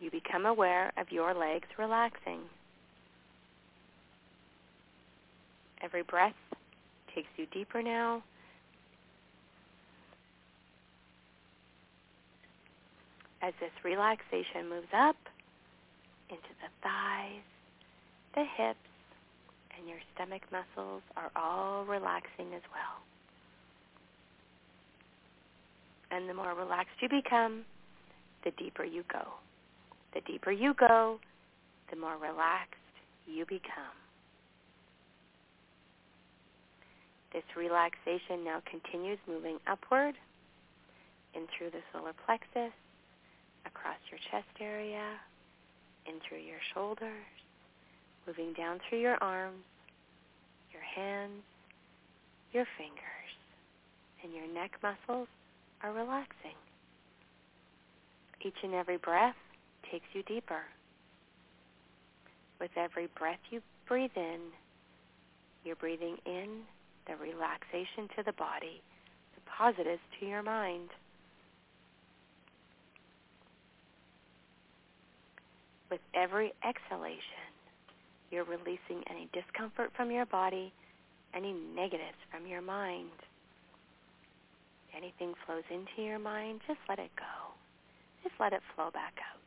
you 0.00 0.10
become 0.10 0.46
aware 0.46 0.92
of 0.96 1.10
your 1.10 1.34
legs 1.34 1.68
relaxing. 1.78 2.40
Every 5.82 6.02
breath 6.02 6.34
takes 7.14 7.28
you 7.36 7.46
deeper 7.46 7.82
now. 7.82 8.22
As 13.40 13.52
this 13.60 13.72
relaxation 13.84 14.68
moves 14.68 14.92
up 14.96 15.16
into 16.30 16.48
the 16.62 16.70
thighs, 16.82 17.42
the 18.34 18.44
hips, 18.56 18.78
and 19.76 19.88
your 19.88 19.98
stomach 20.14 20.42
muscles 20.52 21.02
are 21.16 21.30
all 21.34 21.84
relaxing 21.84 22.54
as 22.54 22.62
well. 22.70 23.11
And 26.12 26.28
the 26.28 26.34
more 26.34 26.54
relaxed 26.54 27.00
you 27.00 27.08
become, 27.08 27.64
the 28.44 28.50
deeper 28.52 28.84
you 28.84 29.02
go. 29.10 29.26
The 30.14 30.20
deeper 30.20 30.52
you 30.52 30.74
go, 30.74 31.18
the 31.90 31.96
more 31.96 32.16
relaxed 32.20 32.76
you 33.26 33.46
become. 33.46 33.96
This 37.32 37.44
relaxation 37.56 38.44
now 38.44 38.60
continues 38.70 39.18
moving 39.26 39.56
upward 39.66 40.14
in 41.34 41.46
through 41.56 41.70
the 41.70 41.80
solar 41.92 42.12
plexus, 42.26 42.76
across 43.64 43.96
your 44.10 44.20
chest 44.30 44.52
area, 44.60 45.16
in 46.04 46.14
through 46.28 46.44
your 46.44 46.60
shoulders, 46.74 47.24
moving 48.26 48.52
down 48.52 48.80
through 48.84 49.00
your 49.00 49.16
arms, 49.22 49.64
your 50.72 50.82
hands, 50.82 51.40
your 52.52 52.66
fingers, 52.76 53.32
and 54.22 54.34
your 54.34 54.46
neck 54.52 54.72
muscles 54.82 55.28
are 55.82 55.92
relaxing. 55.92 56.56
Each 58.44 58.56
and 58.62 58.74
every 58.74 58.96
breath 58.96 59.36
takes 59.90 60.06
you 60.12 60.22
deeper. 60.22 60.62
With 62.60 62.70
every 62.76 63.08
breath 63.18 63.38
you 63.50 63.60
breathe 63.86 64.16
in, 64.16 64.40
you're 65.64 65.76
breathing 65.76 66.16
in 66.26 66.62
the 67.06 67.16
relaxation 67.16 68.08
to 68.16 68.22
the 68.24 68.32
body, 68.32 68.80
the 69.34 69.40
positives 69.58 70.00
to 70.20 70.26
your 70.26 70.42
mind. 70.42 70.88
With 75.90 76.00
every 76.14 76.52
exhalation, 76.66 77.50
you're 78.30 78.44
releasing 78.44 79.04
any 79.10 79.28
discomfort 79.32 79.90
from 79.96 80.10
your 80.10 80.26
body, 80.26 80.72
any 81.34 81.52
negatives 81.52 82.18
from 82.30 82.46
your 82.46 82.62
mind 82.62 83.10
anything 84.96 85.34
flows 85.46 85.64
into 85.70 86.02
your 86.02 86.18
mind, 86.18 86.60
just 86.66 86.80
let 86.88 86.98
it 86.98 87.10
go. 87.16 87.54
Just 88.22 88.34
let 88.38 88.52
it 88.52 88.60
flow 88.74 88.90
back 88.90 89.14
out. 89.18 89.40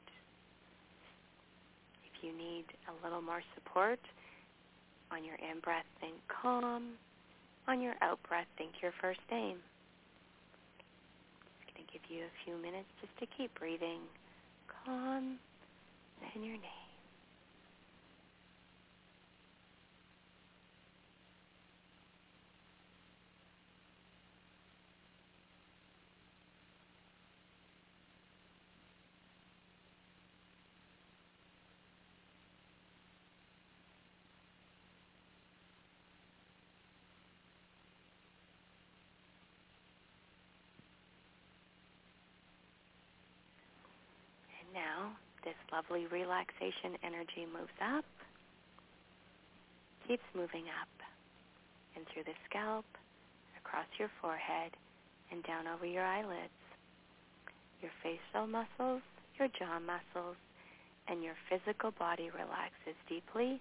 If 2.05 2.23
you 2.23 2.35
need 2.35 2.65
a 2.89 2.93
little 3.05 3.21
more 3.21 3.41
support, 3.55 3.99
on 5.11 5.23
your 5.23 5.35
in-breath, 5.35 5.85
think 6.01 6.15
calm. 6.27 6.93
On 7.67 7.81
your 7.81 7.95
out-breath, 8.01 8.47
think 8.57 8.71
your 8.81 8.93
first 9.01 9.21
name. 9.31 9.57
It's 11.61 11.73
going 11.73 11.85
to 11.85 11.93
give 11.93 12.01
you 12.09 12.25
a 12.25 12.33
few 12.45 12.57
minutes 12.57 12.89
just 13.01 13.13
to 13.19 13.25
keep 13.37 13.53
breathing 13.57 14.01
calm 14.67 15.37
and 16.33 16.43
your 16.43 16.53
name. 16.53 16.85
now, 44.75 45.15
this 45.47 45.55
lovely 45.75 46.07
relaxation 46.07 46.95
energy 47.03 47.43
moves 47.51 47.75
up, 47.83 48.05
keeps 50.07 50.23
moving 50.33 50.71
up, 50.79 50.87
and 51.95 52.05
through 52.07 52.23
the 52.23 52.37
scalp, 52.49 52.85
across 53.59 53.87
your 53.99 54.09
forehead, 54.21 54.71
and 55.31 55.43
down 55.43 55.67
over 55.67 55.85
your 55.85 56.03
eyelids. 56.03 56.55
Your 57.81 57.91
facial 58.01 58.47
muscles, 58.47 59.01
your 59.37 59.49
jaw 59.59 59.79
muscles, 59.83 60.37
and 61.09 61.21
your 61.21 61.35
physical 61.49 61.91
body 61.99 62.31
relaxes 62.31 62.95
deeply, 63.09 63.59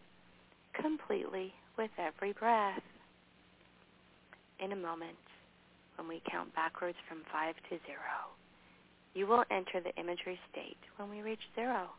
completely 0.81 1.53
with 1.77 1.91
every 1.99 2.33
breath. 2.33 2.83
In 4.61 4.71
a 4.71 4.77
moment, 4.77 5.19
when 5.97 6.07
we 6.07 6.23
count 6.31 6.55
backwards 6.55 6.99
from 7.09 7.19
five 7.33 7.57
to 7.71 7.77
zero, 7.87 8.31
you 9.15 9.27
will 9.27 9.45
enter 9.51 9.81
the 9.83 9.95
imagery 10.01 10.39
state 10.53 10.79
when 10.97 11.11
we 11.11 11.23
reach 11.23 11.43
zero. 11.57 11.91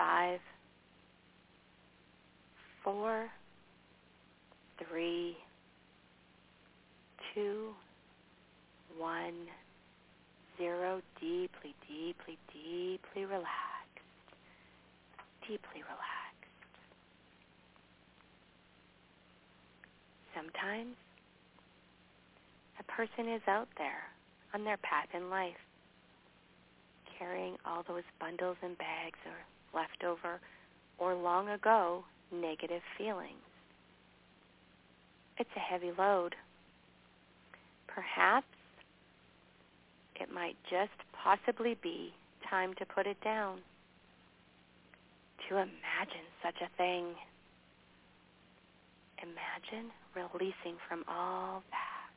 Five, 0.00 0.40
four, 2.82 3.28
three, 4.88 5.36
two, 7.34 7.74
one, 8.96 9.34
zero. 10.56 11.02
Deeply, 11.20 11.74
deeply, 11.86 12.38
deeply 12.50 13.26
relaxed. 13.26 14.00
Deeply 15.42 15.82
relaxed. 15.82 16.80
Sometimes 20.34 20.96
a 22.78 22.84
person 22.84 23.30
is 23.30 23.42
out 23.46 23.68
there 23.76 24.08
on 24.54 24.64
their 24.64 24.78
path 24.78 25.08
in 25.12 25.28
life, 25.28 25.60
carrying 27.18 27.56
all 27.66 27.84
those 27.86 28.04
bundles 28.18 28.56
and 28.62 28.78
bags 28.78 29.18
or 29.26 29.36
leftover 29.74 30.40
or 30.98 31.14
long 31.14 31.48
ago 31.48 32.04
negative 32.32 32.82
feelings. 32.96 33.34
It's 35.38 35.50
a 35.56 35.60
heavy 35.60 35.90
load. 35.96 36.34
Perhaps 37.86 38.46
it 40.20 40.32
might 40.32 40.56
just 40.70 40.92
possibly 41.12 41.76
be 41.82 42.12
time 42.48 42.74
to 42.74 42.84
put 42.84 43.06
it 43.06 43.16
down, 43.22 43.58
to 45.48 45.56
imagine 45.56 46.26
such 46.42 46.56
a 46.62 46.68
thing. 46.76 47.14
Imagine 49.22 49.90
releasing 50.14 50.76
from 50.88 51.04
all 51.08 51.62
that. 51.70 52.10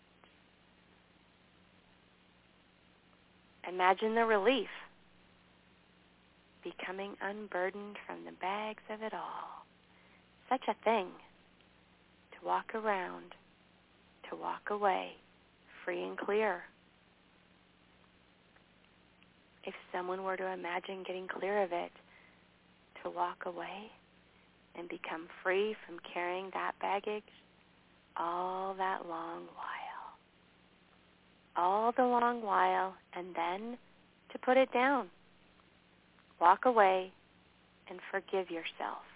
Imagine 3.73 4.15
the 4.15 4.25
relief, 4.25 4.69
becoming 6.63 7.15
unburdened 7.21 7.97
from 8.05 8.25
the 8.25 8.31
bags 8.39 8.83
of 8.89 9.01
it 9.01 9.13
all. 9.13 9.65
Such 10.49 10.63
a 10.67 10.83
thing, 10.83 11.07
to 12.31 12.45
walk 12.45 12.73
around, 12.75 13.35
to 14.29 14.35
walk 14.35 14.69
away, 14.69 15.11
free 15.83 16.03
and 16.03 16.17
clear. 16.17 16.63
If 19.63 19.73
someone 19.91 20.23
were 20.23 20.37
to 20.37 20.51
imagine 20.51 21.03
getting 21.05 21.27
clear 21.27 21.63
of 21.63 21.71
it, 21.71 21.91
to 23.03 23.09
walk 23.09 23.45
away 23.45 23.91
and 24.75 24.87
become 24.89 25.27
free 25.43 25.75
from 25.85 25.99
carrying 26.13 26.49
that 26.53 26.73
baggage 26.81 27.23
all 28.15 28.73
that 28.75 29.07
long 29.07 29.43
while 29.55 29.83
all 31.55 31.91
the 31.91 32.03
long 32.03 32.41
while 32.41 32.95
and 33.15 33.27
then 33.35 33.77
to 34.31 34.37
put 34.39 34.57
it 34.57 34.71
down. 34.73 35.07
Walk 36.43 36.65
away 36.65 37.09
and 37.89 37.99
forgive 38.11 38.51
yourself. 38.51 39.07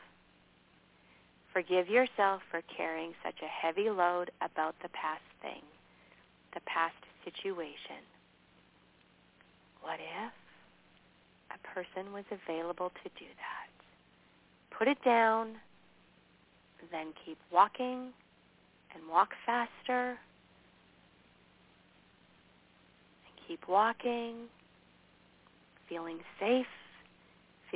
Forgive 1.52 1.90
yourself 1.90 2.42
for 2.50 2.62
carrying 2.78 3.12
such 3.22 3.36
a 3.44 3.48
heavy 3.48 3.90
load 3.90 4.32
about 4.40 4.76
the 4.82 4.88
past 4.88 5.28
thing, 5.42 5.60
the 6.54 6.62
past 6.62 6.96
situation. 7.26 8.00
What 9.82 10.00
if 10.00 10.32
a 11.52 11.60
person 11.76 12.14
was 12.14 12.24
available 12.32 12.94
to 13.04 13.10
do 13.20 13.26
that? 13.28 14.78
Put 14.78 14.88
it 14.88 15.04
down, 15.04 15.56
then 16.94 17.08
keep 17.26 17.38
walking 17.52 18.14
and 18.96 19.04
walk 19.12 19.32
faster 19.46 20.18
And 23.26 23.36
keep 23.46 23.68
walking 23.68 24.48
feeling 25.90 26.20
safe, 26.40 26.68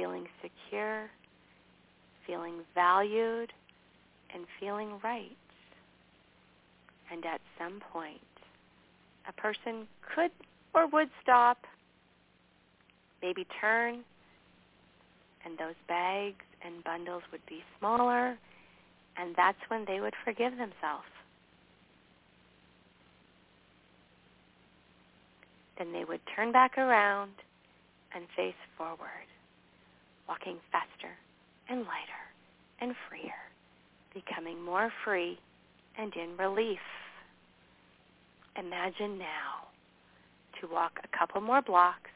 feeling 0.02 0.26
secure, 0.42 1.10
feeling 2.26 2.62
valued, 2.74 3.54
and 4.34 4.46
feeling 4.60 5.00
right. 5.04 5.38
And 7.12 7.24
at 7.26 7.40
some 7.60 7.82
point, 7.94 8.20
a 9.30 9.34
person 9.34 9.88
could 10.16 10.32
or 10.74 10.88
would 10.88 11.10
stop, 11.22 11.60
maybe 13.22 13.46
turn, 13.60 14.00
and 15.46 15.58
those 15.58 15.76
bags 15.88 16.46
and 16.66 16.84
bundles 16.84 17.24
would 17.32 17.46
be 17.48 17.60
smaller, 17.78 18.38
and 19.18 19.36
that's 19.36 19.60
when 19.68 19.86
they 19.88 20.00
would 20.00 20.14
forgive 20.24 20.52
themselves. 20.54 21.12
Then 25.78 25.92
they 25.92 26.06
would 26.06 26.22
turn 26.36 26.52
back 26.52 26.78
around 26.78 27.32
and 28.16 28.26
face 28.36 28.54
forward, 28.78 29.28
walking 30.32 30.56
faster 30.72 31.12
and 31.68 31.80
lighter 31.80 32.24
and 32.80 32.96
freer, 33.10 33.36
becoming 34.14 34.64
more 34.64 34.90
free 35.04 35.38
and 35.98 36.14
in 36.16 36.38
relief. 36.38 36.80
Imagine 38.58 39.18
now 39.18 39.68
to 40.62 40.68
walk 40.72 41.00
a 41.04 41.18
couple 41.18 41.42
more 41.42 41.62
blocks, 41.62 42.10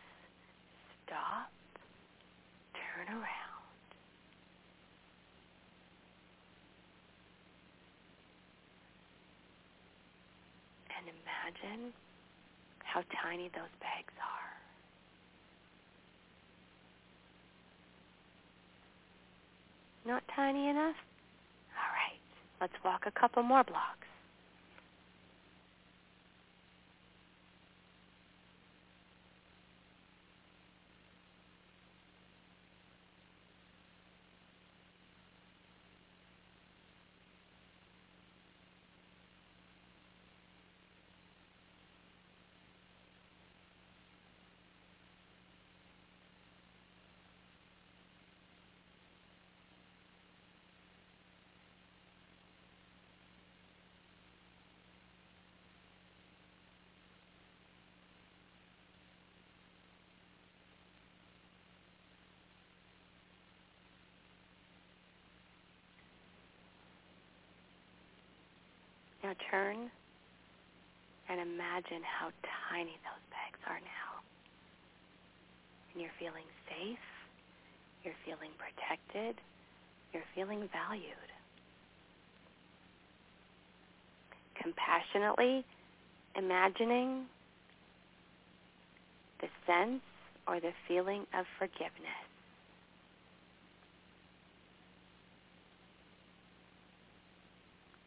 stop, 1.05 1.51
turn 2.73 3.07
around. 3.13 3.25
And 10.95 11.09
imagine 11.09 11.91
how 12.79 13.01
tiny 13.21 13.49
those 13.53 13.75
bags 13.81 14.13
are. 14.23 14.54
Not 20.05 20.23
tiny 20.35 20.69
enough? 20.69 20.95
All 21.73 21.91
right, 21.91 22.21
let's 22.61 22.73
walk 22.83 23.05
a 23.07 23.19
couple 23.19 23.41
more 23.41 23.63
blocks. 23.63 24.04
Now 69.25 69.33
turn 69.49 69.89
and 71.29 71.41
imagine 71.41 72.03
how 72.05 72.29
tiny 72.69 72.93
those 73.01 73.25
bags 73.33 73.57
are 73.65 73.79
now. 73.81 74.21
And 75.91 76.03
you're 76.03 76.13
feeling 76.19 76.45
safe. 76.69 76.99
You're 78.03 78.13
feeling 78.23 78.51
protected. 78.61 79.41
You're 80.13 80.29
feeling 80.35 80.69
valued. 80.69 81.31
Compassionately 84.61 85.65
imagining 86.37 87.25
the 89.41 89.47
sense 89.65 90.03
or 90.47 90.59
the 90.59 90.73
feeling 90.87 91.25
of 91.33 91.47
forgiveness. 91.57 92.34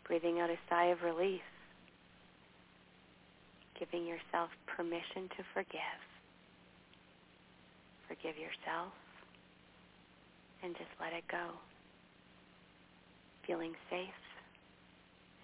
Breathing 0.08 0.40
out 0.40 0.48
a 0.48 0.56
sigh 0.70 0.86
of 0.86 1.02
relief, 1.02 1.42
giving 3.78 4.06
yourself 4.06 4.48
permission 4.66 5.28
to 5.36 5.44
forgive. 5.52 6.00
Forgive 8.08 8.36
yourself 8.36 8.92
and 10.64 10.74
just 10.74 10.88
let 10.98 11.12
it 11.12 11.24
go. 11.30 11.50
Feeling 13.46 13.74
safe, 13.90 14.20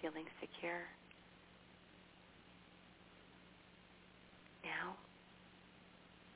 feeling 0.01 0.25
secure. 0.41 0.81
Now, 4.63 4.95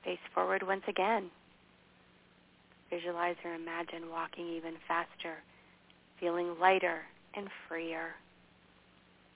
face 0.05 0.19
forward 0.35 0.61
once 0.65 0.83
again. 0.87 1.31
Visualize 2.91 3.35
or 3.43 3.55
imagine 3.55 4.09
walking 4.11 4.47
even 4.49 4.73
faster, 4.87 5.37
feeling 6.19 6.55
lighter 6.59 7.01
and 7.39 7.47
freer. 7.67 8.15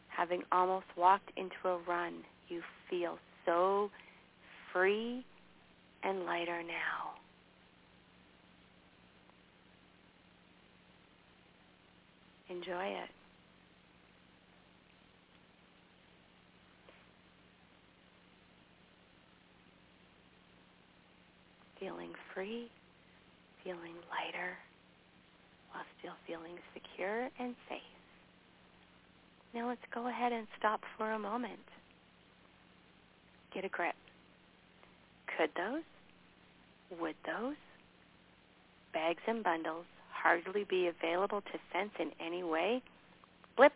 Having 0.09 0.43
almost 0.51 0.85
walked 0.95 1.31
into 1.37 1.55
a 1.65 1.77
run, 1.87 2.13
you 2.49 2.61
feel 2.89 3.17
so 3.45 3.89
free 4.71 5.25
and 6.03 6.25
lighter 6.25 6.61
now. 6.61 7.13
Enjoy 12.49 12.85
it. 12.85 13.09
Feeling 21.79 22.11
free, 22.33 22.67
feeling 23.63 23.95
lighter 24.09 24.57
while 25.71 25.83
still 25.99 26.13
feeling 26.27 26.57
secure 26.73 27.29
and 27.39 27.55
safe. 27.67 27.92
Now 29.53 29.67
let's 29.67 29.81
go 29.93 30.07
ahead 30.07 30.31
and 30.31 30.47
stop 30.57 30.81
for 30.97 31.11
a 31.11 31.19
moment. 31.19 31.59
Get 33.53 33.65
a 33.65 33.69
grip. 33.69 33.95
Could 35.37 35.51
those, 35.55 35.83
would 36.99 37.15
those 37.25 37.55
bags 38.93 39.21
and 39.27 39.43
bundles 39.43 39.85
hardly 40.11 40.63
be 40.63 40.87
available 40.87 41.41
to 41.41 41.59
sense 41.71 41.91
in 41.99 42.11
any 42.25 42.43
way? 42.43 42.81
Blip, 43.55 43.73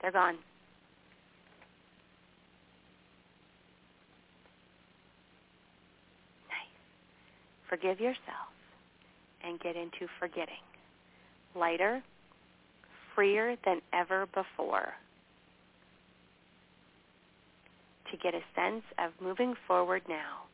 they're 0.00 0.12
gone. 0.12 0.38
Nice. 6.48 6.74
Forgive 7.68 7.98
yourself 7.98 8.52
and 9.44 9.58
get 9.58 9.74
into 9.74 10.06
forgetting 10.20 10.54
lighter, 11.56 12.02
freer 13.18 13.56
than 13.64 13.80
ever 13.92 14.26
before. 14.26 14.92
To 18.12 18.16
get 18.16 18.32
a 18.32 18.40
sense 18.54 18.84
of 18.96 19.10
moving 19.20 19.54
forward 19.66 20.02
now 20.08 20.44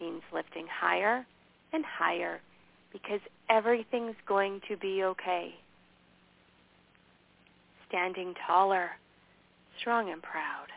means 0.00 0.22
lifting 0.32 0.66
higher 0.72 1.26
and 1.74 1.84
higher 1.84 2.40
because 2.94 3.20
everything's 3.50 4.16
going 4.26 4.62
to 4.70 4.76
be 4.78 5.04
okay. 5.04 5.54
Standing 7.90 8.32
taller, 8.46 8.92
strong 9.78 10.10
and 10.10 10.22
proud. 10.22 10.68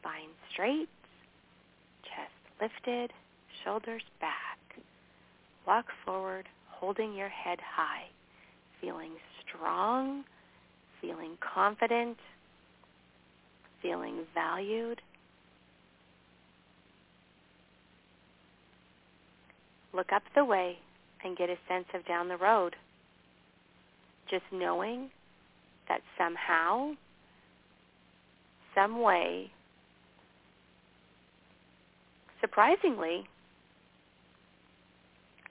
Spine 0.00 0.30
straight, 0.52 0.88
chest 2.02 2.32
lifted, 2.60 3.12
shoulders 3.64 4.02
back. 4.20 4.58
Walk 5.68 5.86
forward 6.04 6.46
holding 6.68 7.14
your 7.14 7.28
head 7.28 7.60
high, 7.60 8.06
feeling 8.80 9.12
strong, 9.48 10.24
feeling 11.00 11.36
confident, 11.40 12.16
feeling 13.82 14.24
valued. 14.34 15.00
Look 19.92 20.12
up 20.12 20.22
the 20.34 20.44
way 20.44 20.78
and 21.24 21.36
get 21.36 21.48
a 21.50 21.56
sense 21.68 21.86
of 21.94 22.06
down 22.06 22.28
the 22.28 22.36
road. 22.36 22.76
Just 24.30 24.44
knowing 24.52 25.10
that 25.88 26.00
somehow, 26.18 26.92
some 28.74 29.00
way, 29.00 29.50
surprisingly, 32.40 33.24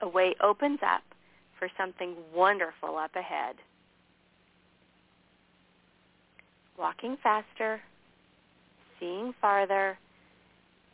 a 0.01 0.07
way 0.07 0.35
opens 0.41 0.79
up 0.83 1.01
for 1.57 1.67
something 1.77 2.15
wonderful 2.33 2.97
up 2.97 3.15
ahead. 3.15 3.55
Walking 6.77 7.17
faster, 7.23 7.81
seeing 8.99 9.33
farther, 9.41 9.97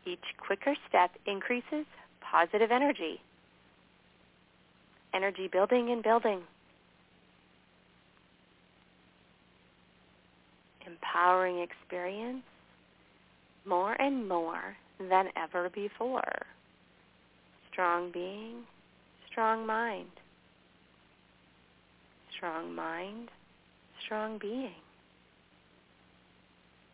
Each 0.06 0.24
quicker 0.38 0.76
step 0.90 1.12
increases 1.26 1.86
positive 2.20 2.72
energy. 2.72 3.22
Energy 5.14 5.48
building 5.48 5.92
and 5.92 6.04
building. 6.04 6.42
Empowering 10.86 11.60
experience 11.60 12.44
more 13.66 13.94
and 13.94 14.28
more 14.28 14.76
than 15.00 15.28
ever 15.38 15.70
before. 15.70 16.46
Strong 17.72 18.12
being, 18.12 18.64
strong 19.32 19.66
mind. 19.66 20.10
Strong 22.36 22.76
mind, 22.76 23.30
strong 24.04 24.38
being. 24.38 24.83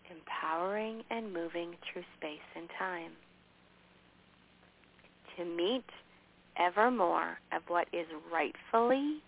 Empowering 0.10 1.04
and 1.10 1.34
moving 1.34 1.76
through 1.84 2.04
space 2.18 2.40
and 2.56 2.68
time. 2.78 3.12
To 5.38 5.46
meet 5.46 5.86
ever 6.58 6.92
more 6.92 7.38
of 7.54 7.62
what 7.68 7.88
is 7.94 8.08
rightfully, 8.32 9.22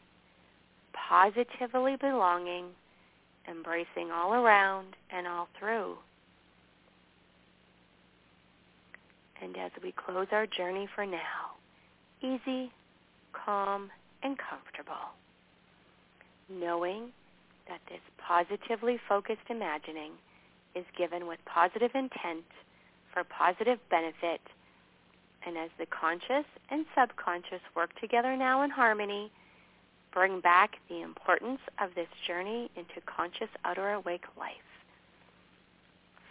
positively 0.93 1.95
belonging, 1.99 2.65
embracing 3.49 4.11
all 4.11 4.33
around 4.33 4.95
and 5.11 5.27
all 5.27 5.47
through. 5.57 5.95
And 9.41 9.57
as 9.57 9.71
we 9.83 9.91
close 9.93 10.27
our 10.31 10.45
journey 10.45 10.87
for 10.93 11.05
now, 11.05 11.55
easy, 12.21 12.71
calm, 13.33 13.89
and 14.23 14.37
comfortable, 14.37 15.15
knowing 16.49 17.11
that 17.67 17.79
this 17.89 18.01
positively 18.17 18.99
focused 19.07 19.49
imagining 19.49 20.11
is 20.75 20.85
given 20.97 21.27
with 21.27 21.39
positive 21.45 21.91
intent 21.93 22.45
for 23.13 23.23
positive 23.23 23.79
benefit. 23.89 24.41
And 25.45 25.57
as 25.57 25.69
the 25.79 25.85
conscious 25.87 26.45
and 26.69 26.85
subconscious 26.95 27.61
work 27.75 27.89
together 27.99 28.35
now 28.37 28.61
in 28.61 28.69
harmony, 28.69 29.31
bring 30.13 30.39
back 30.39 30.77
the 30.89 31.01
importance 31.01 31.59
of 31.81 31.95
this 31.95 32.07
journey 32.27 32.69
into 32.75 33.01
conscious 33.05 33.49
outer 33.65 33.91
awake 33.91 34.25
life. 34.37 34.53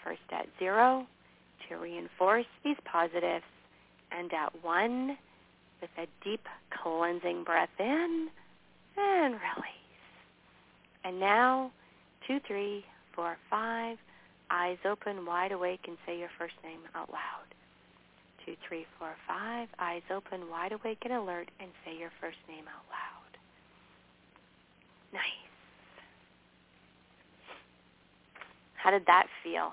First 0.05 0.21
at 0.31 0.47
zero, 0.59 1.07
to 1.69 1.77
reinforce 1.77 2.47
these 2.65 2.77
positives 2.85 3.45
and 4.11 4.33
at 4.33 4.63
one 4.63 5.17
with 5.81 5.91
a 5.99 6.07
deep 6.25 6.47
cleansing 6.83 7.45
breath 7.45 7.71
in 7.79 8.29
and 8.97 9.35
release. 9.35 9.81
And 11.05 11.19
now, 11.19 11.71
two, 12.27 12.39
three, 12.47 12.85
four, 13.15 13.37
five, 13.49 13.99
eyes 14.51 14.79
open, 14.85 15.25
wide 15.27 15.53
awake, 15.53 15.81
and 15.87 15.97
say 16.07 16.19
your 16.19 16.31
first 16.39 16.55
name 16.65 16.81
out 16.95 17.11
loud. 17.11 17.49
Two, 18.45 18.55
three, 18.67 18.87
four, 18.99 19.15
five, 19.29 19.69
eyes 19.79 20.03
open, 20.15 20.51
wide 20.51 20.73
awake 20.73 20.99
and 21.05 21.13
alert, 21.13 21.51
and 21.61 21.71
say 21.85 21.97
your 21.99 22.11
first 22.21 22.39
name 22.49 22.65
out 22.69 22.85
loud. 22.91 23.37
Nice. 25.13 25.23
How 28.75 28.91
did 28.91 29.05
that 29.07 29.27
feel? 29.45 29.73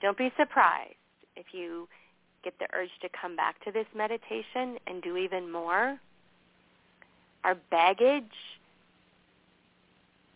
Don't 0.00 0.18
be 0.18 0.30
surprised 0.36 0.94
if 1.36 1.46
you 1.52 1.88
get 2.44 2.58
the 2.58 2.66
urge 2.74 2.90
to 3.02 3.08
come 3.20 3.36
back 3.36 3.62
to 3.64 3.72
this 3.72 3.86
meditation 3.94 4.78
and 4.86 5.02
do 5.02 5.16
even 5.16 5.50
more. 5.50 5.98
Our 7.44 7.56
baggage 7.70 8.24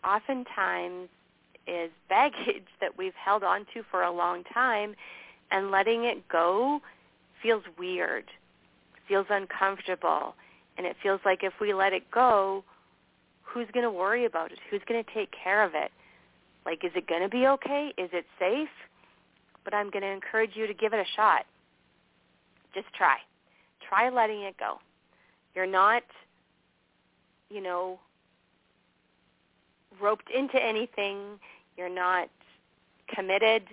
oftentimes 0.07 1.09
is 1.66 1.90
baggage 2.09 2.66
that 2.80 2.96
we've 2.96 3.14
held 3.14 3.42
on 3.42 3.61
to 3.74 3.82
for 3.90 4.02
a 4.02 4.12
long 4.12 4.44
time 4.44 4.94
and 5.50 5.70
letting 5.70 6.04
it 6.04 6.28
go 6.28 6.80
feels 7.42 7.62
weird, 7.78 8.24
feels 9.07 9.26
uncomfortable, 9.30 10.34
and 10.78 10.86
it 10.86 10.96
feels 11.02 11.20
like 11.24 11.40
if 11.42 11.52
we 11.61 11.74
let 11.74 11.92
it 11.92 12.11
go, 12.11 12.64
who's 13.42 13.68
going 13.72 13.84
to 13.84 13.90
worry 13.90 14.24
about 14.24 14.52
it? 14.52 14.59
Who's 14.70 14.80
going 14.88 15.02
to 15.02 15.14
take 15.14 15.30
care 15.32 15.64
of 15.64 15.72
it? 15.74 15.90
Like, 16.64 16.84
is 16.84 16.90
it 16.96 17.07
going 17.07 17.22
to 17.22 17.28
be 17.28 17.46
okay? 17.46 17.92
Is 17.96 18.11
it 18.12 18.24
safe? 18.38 18.68
but 19.66 19.74
I'm 19.74 19.90
going 19.90 20.02
to 20.02 20.11
encourage 20.11 20.52
you 20.54 20.68
to 20.68 20.72
give 20.72 20.94
it 20.94 21.00
a 21.00 21.16
shot. 21.16 21.44
Just 22.72 22.86
try. 22.96 23.16
Try 23.86 24.09
letting 24.09 24.42
it 24.42 24.57
go. 24.59 24.76
You're 25.57 25.66
not, 25.66 26.04
you 27.50 27.61
know, 27.61 27.98
roped 30.01 30.30
into 30.30 30.62
anything. 30.62 31.38
You're 31.76 31.88
not 31.88 32.28
committed. 33.14 33.64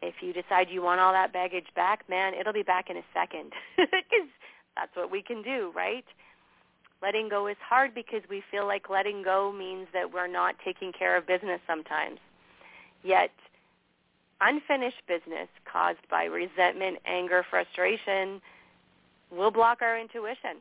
If 0.00 0.16
you 0.20 0.32
decide 0.32 0.68
you 0.70 0.82
want 0.82 1.00
all 1.00 1.12
that 1.12 1.32
baggage 1.32 1.68
back, 1.76 2.08
man, 2.08 2.34
it'll 2.34 2.52
be 2.52 2.62
back 2.62 2.90
in 2.90 2.96
a 2.96 3.04
second 3.14 3.52
because 3.76 4.28
that's 4.76 4.94
what 4.96 5.10
we 5.10 5.22
can 5.22 5.42
do, 5.42 5.72
right? 5.74 6.04
Letting 7.02 7.28
go 7.28 7.46
is 7.46 7.56
hard 7.60 7.94
because 7.94 8.22
we 8.28 8.42
feel 8.50 8.66
like 8.66 8.88
letting 8.88 9.22
go 9.22 9.52
means 9.52 9.88
that 9.92 10.12
we're 10.12 10.28
not 10.28 10.56
taking 10.64 10.92
care 10.92 11.16
of 11.16 11.26
business 11.26 11.60
sometimes. 11.66 12.18
Yet 13.02 13.30
unfinished 14.40 15.02
business 15.06 15.48
caused 15.70 16.06
by 16.10 16.24
resentment, 16.24 16.98
anger, 17.06 17.44
frustration 17.48 18.40
will 19.30 19.50
block 19.50 19.82
our 19.82 19.98
intuition 19.98 20.60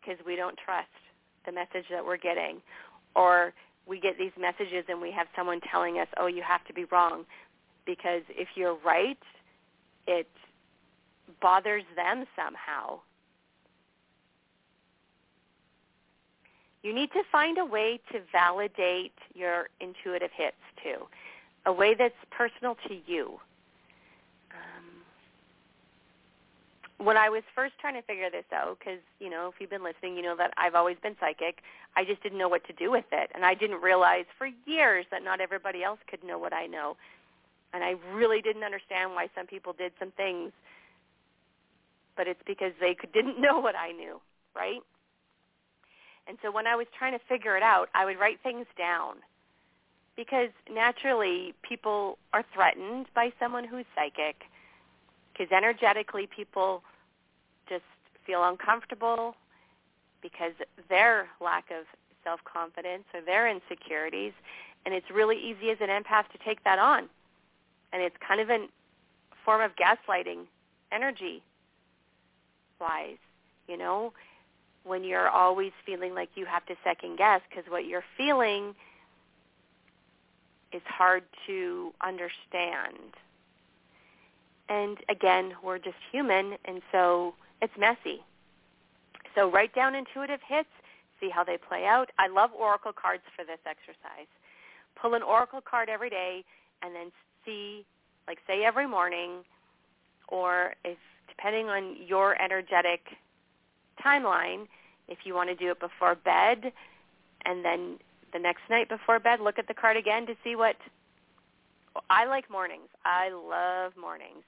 because 0.00 0.24
we 0.26 0.36
don't 0.36 0.58
trust 0.64 0.88
the 1.46 1.52
message 1.52 1.84
that 1.90 2.04
we're 2.04 2.16
getting 2.16 2.60
or 3.14 3.52
we 3.86 4.00
get 4.00 4.16
these 4.18 4.32
messages 4.38 4.84
and 4.88 5.00
we 5.00 5.10
have 5.10 5.26
someone 5.36 5.60
telling 5.70 5.98
us, 5.98 6.08
oh, 6.18 6.26
you 6.26 6.42
have 6.42 6.64
to 6.66 6.72
be 6.72 6.84
wrong 6.86 7.24
because 7.84 8.22
if 8.30 8.48
you're 8.54 8.78
right, 8.84 9.18
it 10.06 10.28
bothers 11.40 11.84
them 11.96 12.24
somehow. 12.36 13.00
you 16.82 16.92
need 16.92 17.10
to 17.12 17.22
find 17.30 17.58
a 17.58 17.64
way 17.64 18.00
to 18.12 18.18
validate 18.32 19.12
your 19.34 19.68
intuitive 19.80 20.30
hits 20.36 20.56
too, 20.82 21.06
a 21.66 21.72
way 21.72 21.94
that's 21.96 22.14
personal 22.30 22.76
to 22.88 22.96
you. 23.06 23.38
Um, 24.50 24.84
when 27.02 27.16
I 27.16 27.28
was 27.28 27.42
first 27.54 27.74
trying 27.80 27.94
to 27.94 28.02
figure 28.02 28.30
this 28.30 28.44
out, 28.52 28.78
because 28.78 29.00
you 29.18 29.30
know, 29.30 29.48
if 29.48 29.60
you've 29.60 29.70
been 29.70 29.84
listening, 29.84 30.16
you 30.16 30.22
know 30.22 30.36
that 30.36 30.52
I've 30.56 30.74
always 30.74 30.96
been 31.02 31.16
psychic. 31.20 31.58
I 31.96 32.04
just 32.04 32.22
didn't 32.22 32.38
know 32.38 32.48
what 32.48 32.66
to 32.66 32.72
do 32.72 32.90
with 32.90 33.04
it, 33.12 33.30
and 33.34 33.44
I 33.44 33.54
didn't 33.54 33.82
realize 33.82 34.24
for 34.38 34.48
years 34.66 35.06
that 35.10 35.22
not 35.22 35.40
everybody 35.40 35.82
else 35.82 35.98
could 36.08 36.22
know 36.24 36.38
what 36.38 36.52
I 36.52 36.66
know, 36.66 36.96
and 37.72 37.82
I 37.82 37.94
really 38.14 38.40
didn't 38.40 38.64
understand 38.64 39.12
why 39.12 39.28
some 39.34 39.46
people 39.46 39.72
did 39.72 39.92
some 39.98 40.12
things. 40.12 40.52
But 42.16 42.28
it's 42.28 42.42
because 42.46 42.72
they 42.80 42.96
didn't 43.14 43.40
know 43.40 43.58
what 43.58 43.74
I 43.74 43.92
knew, 43.92 44.20
right? 44.54 44.80
And 46.28 46.38
so 46.42 46.52
when 46.52 46.66
I 46.66 46.76
was 46.76 46.86
trying 46.96 47.12
to 47.12 47.24
figure 47.28 47.56
it 47.56 47.62
out, 47.62 47.88
I 47.94 48.04
would 48.04 48.18
write 48.18 48.38
things 48.42 48.66
down 48.78 49.16
because 50.16 50.50
naturally 50.72 51.54
people 51.62 52.18
are 52.32 52.44
threatened 52.54 53.06
by 53.14 53.32
someone 53.40 53.64
who's 53.64 53.86
psychic 53.96 54.44
because 55.32 55.50
energetically 55.50 56.28
people 56.28 56.82
feel 58.26 58.44
uncomfortable 58.44 59.34
because 60.22 60.52
their 60.88 61.28
lack 61.40 61.70
of 61.70 61.84
self-confidence 62.24 63.04
or 63.14 63.20
their 63.20 63.48
insecurities 63.48 64.32
and 64.84 64.94
it's 64.94 65.10
really 65.12 65.36
easy 65.36 65.70
as 65.70 65.78
an 65.80 65.88
empath 65.88 66.28
to 66.30 66.38
take 66.44 66.62
that 66.64 66.78
on 66.78 67.08
and 67.92 68.02
it's 68.02 68.16
kind 68.26 68.40
of 68.40 68.48
a 68.48 68.66
form 69.44 69.60
of 69.60 69.72
gaslighting 69.76 70.44
energy 70.92 71.42
wise 72.80 73.16
you 73.68 73.76
know 73.76 74.12
when 74.84 75.04
you're 75.04 75.28
always 75.28 75.72
feeling 75.84 76.14
like 76.14 76.28
you 76.34 76.44
have 76.46 76.64
to 76.66 76.74
second 76.84 77.16
guess 77.16 77.40
because 77.48 77.64
what 77.70 77.86
you're 77.86 78.04
feeling 78.16 78.74
is 80.72 80.82
hard 80.86 81.22
to 81.46 81.92
understand. 82.02 83.14
And 84.68 84.98
again, 85.08 85.52
we're 85.62 85.78
just 85.78 85.96
human, 86.10 86.54
and 86.64 86.80
so 86.90 87.34
it's 87.62 87.72
messy. 87.78 88.20
So 89.34 89.50
write 89.50 89.74
down 89.74 89.94
intuitive 89.94 90.40
hits, 90.46 90.68
see 91.20 91.30
how 91.30 91.44
they 91.44 91.56
play 91.56 91.86
out. 91.86 92.10
I 92.18 92.28
love 92.28 92.50
oracle 92.52 92.92
cards 92.92 93.22
for 93.34 93.44
this 93.44 93.60
exercise. 93.64 94.28
Pull 95.00 95.14
an 95.14 95.22
oracle 95.22 95.60
card 95.62 95.88
every 95.88 96.10
day 96.10 96.44
and 96.82 96.94
then 96.94 97.10
see, 97.46 97.86
like 98.26 98.38
say 98.46 98.64
every 98.64 98.86
morning, 98.86 99.44
or 100.28 100.74
if 100.84 100.98
depending 101.28 101.68
on 101.68 101.96
your 102.04 102.40
energetic 102.42 103.00
timeline, 104.04 104.66
if 105.08 105.18
you 105.24 105.34
want 105.34 105.48
to 105.48 105.56
do 105.56 105.70
it 105.70 105.80
before 105.80 106.14
bed, 106.14 106.72
and 107.46 107.64
then 107.64 107.98
the 108.32 108.38
next 108.38 108.62
night 108.68 108.88
before 108.88 109.18
bed, 109.18 109.40
look 109.40 109.58
at 109.58 109.68
the 109.68 109.74
card 109.74 109.96
again 109.96 110.26
to 110.26 110.34
see 110.44 110.56
what. 110.56 110.76
I 112.08 112.24
like 112.24 112.50
mornings. 112.50 112.88
I 113.04 113.28
love 113.30 113.92
mornings. 114.00 114.44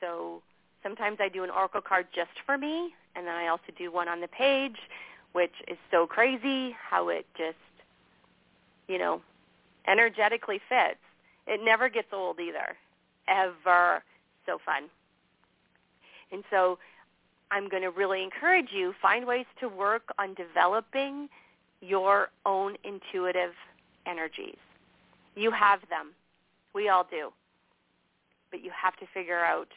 So 0.00 0.42
sometimes 0.82 1.18
I 1.20 1.28
do 1.28 1.44
an 1.44 1.50
oracle 1.50 1.80
card 1.80 2.06
just 2.14 2.30
for 2.46 2.58
me, 2.58 2.94
and 3.14 3.26
then 3.26 3.34
I 3.34 3.48
also 3.48 3.72
do 3.76 3.92
one 3.92 4.08
on 4.08 4.20
the 4.20 4.28
page, 4.28 4.76
which 5.32 5.54
is 5.66 5.76
so 5.90 6.06
crazy 6.06 6.74
how 6.78 7.08
it 7.08 7.26
just, 7.36 7.56
you 8.88 8.98
know, 8.98 9.20
energetically 9.86 10.60
fits. 10.68 10.98
It 11.46 11.60
never 11.64 11.88
gets 11.88 12.08
old 12.12 12.40
either, 12.40 12.76
ever. 13.26 14.02
So 14.46 14.58
fun. 14.64 14.84
And 16.32 16.44
so 16.50 16.78
I'm 17.50 17.68
going 17.68 17.82
to 17.82 17.90
really 17.90 18.22
encourage 18.22 18.68
you, 18.72 18.94
find 19.00 19.26
ways 19.26 19.46
to 19.60 19.68
work 19.68 20.02
on 20.18 20.34
developing 20.34 21.28
your 21.80 22.30
own 22.44 22.76
intuitive 22.84 23.52
energies. 24.06 24.58
You 25.34 25.50
have 25.50 25.80
them. 25.88 26.12
We 26.74 26.88
all 26.88 27.06
do. 27.10 27.30
But 28.50 28.62
you 28.62 28.70
have 28.70 28.96
to 28.96 29.06
figure 29.12 29.44
out 29.44 29.68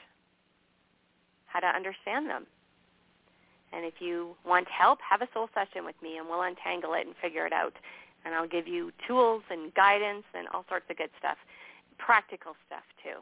how 1.51 1.59
to 1.59 1.67
understand 1.67 2.29
them. 2.29 2.45
And 3.73 3.85
if 3.85 3.95
you 3.99 4.35
want 4.45 4.67
help, 4.67 4.99
have 5.07 5.21
a 5.21 5.27
soul 5.33 5.49
session 5.53 5.85
with 5.85 5.95
me 6.03 6.17
and 6.17 6.27
we'll 6.27 6.41
untangle 6.41 6.93
it 6.93 7.05
and 7.05 7.15
figure 7.21 7.45
it 7.45 7.53
out. 7.53 7.73
And 8.25 8.35
I'll 8.35 8.47
give 8.47 8.67
you 8.67 8.91
tools 9.07 9.43
and 9.49 9.73
guidance 9.73 10.25
and 10.33 10.47
all 10.53 10.65
sorts 10.69 10.85
of 10.89 10.97
good 10.97 11.09
stuff. 11.17 11.37
Practical 11.97 12.53
stuff 12.67 12.83
too. 13.03 13.19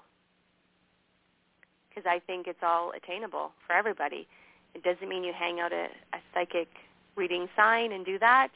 Because 1.89 2.05
I 2.09 2.19
think 2.25 2.47
it's 2.47 2.63
all 2.63 2.91
attainable 2.95 3.51
for 3.65 3.73
everybody. 3.73 4.27
It 4.73 4.83
doesn't 4.83 5.07
mean 5.07 5.23
you 5.23 5.33
hang 5.37 5.59
out 5.59 5.71
a, 5.71 5.87
a 6.13 6.19
psychic 6.33 6.67
reading 7.15 7.47
sign 7.55 7.91
and 7.91 8.05
do 8.05 8.19
that. 8.19 8.49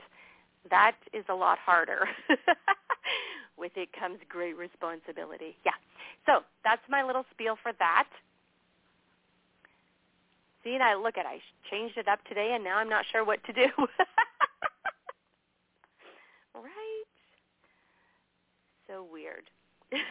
That 0.70 0.96
is 1.14 1.26
a 1.30 1.34
lot 1.34 1.58
harder. 1.60 2.08
With 3.58 3.74
it 3.76 3.90
comes 3.98 4.18
great 4.30 4.58
responsibility. 4.58 5.56
Yeah. 5.66 5.78
So 6.26 6.44
that's 6.64 6.82
my 6.90 7.04
little 7.04 7.26
spiel 7.32 7.56
for 7.62 7.72
that. 7.80 8.08
See, 10.64 10.74
and 10.74 10.84
I 10.84 10.96
look 10.96 11.18
at 11.18 11.26
I 11.26 11.40
changed 11.70 11.98
it 11.98 12.08
up 12.08 12.24
today, 12.26 12.54
and 12.54 12.64
now 12.64 12.78
I'm 12.78 12.90
not 12.90 13.06
sure 13.12 13.26
what 13.26 13.44
to 13.46 13.54
do. 13.54 13.68
right? 16.56 17.04
So 18.88 19.06
weird. 19.12 19.50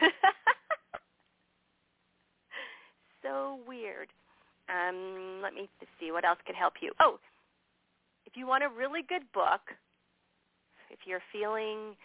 so 3.23 3.59
weird. 3.67 4.09
Um, 4.69 5.41
let 5.41 5.53
me 5.53 5.69
see 5.99 6.11
what 6.11 6.23
else 6.25 6.39
could 6.45 6.55
help 6.55 6.73
you. 6.81 6.91
Oh, 6.99 7.19
if 8.25 8.37
you 8.37 8.45
want 8.47 8.63
a 8.63 8.69
really 8.69 9.01
good 9.01 9.23
book, 9.33 9.61
if 10.89 10.99
you're 11.05 11.21
feeling 11.31 11.95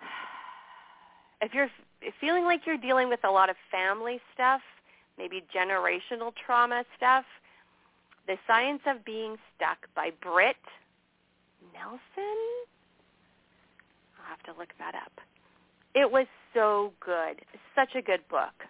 if 1.40 1.52
you're 1.54 1.68
feeling 2.20 2.44
like 2.44 2.60
you're 2.66 2.76
dealing 2.78 3.08
with 3.08 3.20
a 3.24 3.30
lot 3.30 3.50
of 3.50 3.56
family 3.70 4.20
stuff, 4.32 4.60
maybe 5.18 5.44
generational 5.54 6.32
trauma 6.44 6.84
stuff, 6.96 7.24
The 8.26 8.36
Science 8.46 8.82
of 8.86 9.04
Being 9.04 9.36
Stuck 9.56 9.88
by 9.94 10.10
Britt 10.20 10.56
Nelson. 11.72 12.00
I'll 14.18 14.28
have 14.28 14.42
to 14.44 14.58
look 14.58 14.70
that 14.78 14.94
up. 14.94 15.12
It 15.94 16.10
was 16.10 16.26
so 16.52 16.92
good. 17.00 17.40
Such 17.74 17.94
a 17.94 18.02
good 18.02 18.26
book. 18.28 18.66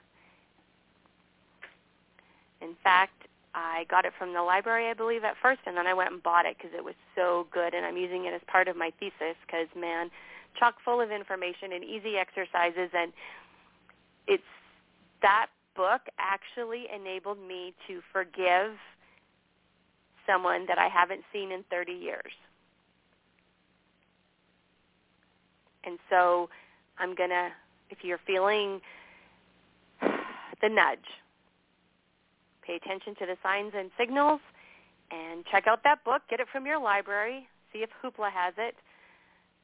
In 2.60 2.74
fact, 2.82 3.26
I 3.54 3.84
got 3.88 4.04
it 4.04 4.12
from 4.18 4.34
the 4.34 4.42
library, 4.42 4.88
I 4.88 4.94
believe, 4.94 5.24
at 5.24 5.34
first, 5.40 5.60
and 5.66 5.76
then 5.76 5.86
I 5.86 5.94
went 5.94 6.12
and 6.12 6.22
bought 6.22 6.46
it 6.46 6.56
because 6.58 6.72
it 6.76 6.84
was 6.84 6.94
so 7.14 7.46
good, 7.50 7.74
and 7.74 7.86
I'm 7.86 7.96
using 7.96 8.26
it 8.26 8.34
as 8.34 8.40
part 8.46 8.68
of 8.68 8.76
my 8.76 8.92
thesis 9.00 9.36
because, 9.46 9.66
man, 9.74 10.10
chock 10.58 10.76
full 10.84 11.00
of 11.00 11.10
information 11.10 11.72
and 11.72 11.82
easy 11.82 12.16
exercises, 12.16 12.90
and 12.92 13.12
it's 14.26 14.42
that 15.22 15.46
book 15.76 16.02
actually 16.18 16.86
enabled 16.94 17.38
me 17.38 17.74
to 17.86 18.00
forgive 18.12 18.72
someone 20.26 20.66
that 20.66 20.78
I 20.78 20.88
haven't 20.88 21.22
seen 21.32 21.52
in 21.52 21.64
30 21.70 21.92
years. 21.92 22.32
And 25.84 25.98
so 26.10 26.48
I'm 26.98 27.14
going 27.14 27.30
to, 27.30 27.50
if 27.90 27.98
you're 28.02 28.20
feeling 28.26 28.80
the 30.00 30.68
nudge, 30.68 30.98
pay 32.66 32.74
attention 32.74 33.14
to 33.20 33.26
the 33.26 33.36
signs 33.42 33.72
and 33.76 33.90
signals 33.96 34.40
and 35.12 35.44
check 35.46 35.66
out 35.68 35.84
that 35.84 36.04
book. 36.04 36.22
Get 36.28 36.40
it 36.40 36.48
from 36.50 36.66
your 36.66 36.80
library. 36.80 37.46
See 37.72 37.78
if 37.78 37.90
Hoopla 38.02 38.30
has 38.32 38.54
it. 38.58 38.74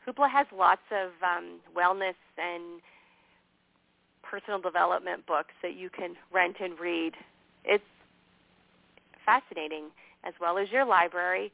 Hoopla 0.06 0.30
has 0.30 0.46
lots 0.56 0.82
of 0.92 1.10
um, 1.22 1.60
wellness 1.76 2.14
and 2.38 2.80
personal 4.32 4.58
development 4.58 5.26
books 5.26 5.52
that 5.62 5.76
you 5.76 5.90
can 5.90 6.14
rent 6.32 6.56
and 6.58 6.78
read. 6.80 7.12
It's 7.66 7.84
fascinating, 9.26 9.90
as 10.24 10.32
well 10.40 10.56
as 10.56 10.70
your 10.70 10.86
library. 10.86 11.52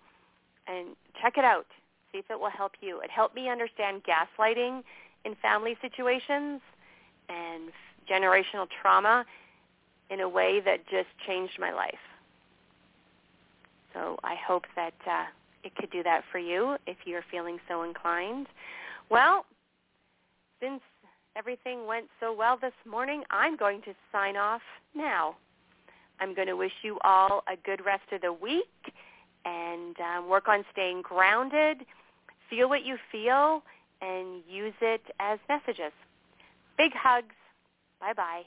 And 0.69 0.95
check 1.21 1.35
it 1.37 1.45
out. 1.45 1.67
See 2.13 2.19
if 2.19 2.31
it 2.31 2.39
will 2.39 2.51
help 2.51 2.73
you. 2.81 3.01
It 3.01 3.11
helped 3.11 3.35
me 3.35 3.49
understand 3.49 4.03
gaslighting 4.05 4.83
in 5.25 5.35
family 5.43 5.77
situations 5.83 6.61
and 7.29 7.73
generational 8.09 8.69
trauma 8.81 9.25
in 10.09 10.21
a 10.21 10.29
way 10.29 10.61
that 10.65 10.87
just 10.89 11.09
changed 11.27 11.59
my 11.59 11.73
life. 11.73 11.95
So 13.93 14.19
I 14.23 14.37
hope 14.37 14.67
that 14.77 14.95
uh, 15.05 15.25
it 15.65 15.75
could 15.75 15.91
do 15.91 16.05
that 16.05 16.23
for 16.31 16.39
you 16.39 16.77
if 16.87 16.99
you're 17.05 17.25
feeling 17.29 17.59
so 17.69 17.83
inclined. 17.83 18.47
Well, 19.11 19.45
since 20.61 20.81
everything 21.39 21.87
went 21.87 22.07
so 22.19 22.35
well 22.35 22.59
this 22.61 22.73
morning, 22.91 23.23
I'm 23.31 23.57
going 23.57 23.81
to 23.83 23.95
sign 24.11 24.37
off 24.37 24.61
now. 24.95 25.37
I'm 26.19 26.35
going 26.35 26.49
to 26.49 26.57
wish 26.57 26.73
you 26.83 26.99
all 27.05 27.45
a 27.47 27.57
good 27.65 27.85
rest 27.85 28.03
of 28.13 28.23
the 28.23 28.33
week 28.33 28.65
and 29.45 29.95
um, 30.01 30.29
work 30.29 30.49
on 30.49 30.65
staying 30.73 31.03
grounded. 31.03 31.87
Feel 32.51 32.69
what 32.69 32.85
you 32.85 32.97
feel 33.13 33.63
and 34.01 34.43
use 34.51 34.75
it 34.81 35.03
as 35.21 35.39
messages. 35.49 35.93
Big 36.77 36.91
hugs. 36.93 37.35
Bye-bye. 38.01 38.43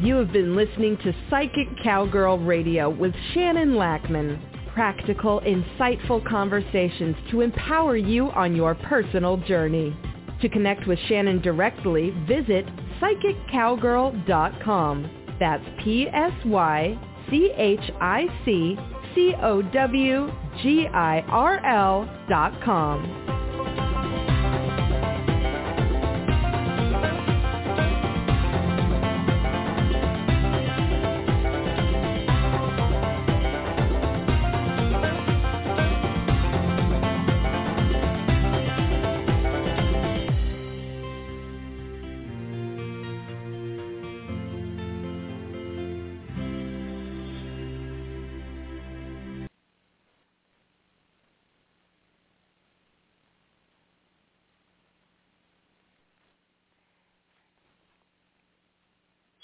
You 0.00 0.16
have 0.16 0.32
been 0.32 0.56
listening 0.56 0.96
to 0.98 1.12
Psychic 1.28 1.68
Cowgirl 1.82 2.38
Radio 2.38 2.88
with 2.88 3.12
Shannon 3.34 3.74
Lackman. 3.76 4.40
Practical, 4.74 5.40
insightful 5.42 6.26
conversations 6.28 7.16
to 7.30 7.40
empower 7.40 7.96
you 7.96 8.30
on 8.32 8.54
your 8.56 8.74
personal 8.74 9.36
journey. 9.38 9.96
To 10.42 10.48
connect 10.48 10.88
with 10.88 10.98
Shannon 11.08 11.40
directly, 11.40 12.10
visit 12.26 12.66
psychiccowgirl.com. 13.00 15.10
That's 15.38 15.64
P-S-Y-C-H-I-C 15.82 16.98
C-O-W-G-I-R-L 19.14 20.26
dot 22.28 22.60
com. 22.64 23.43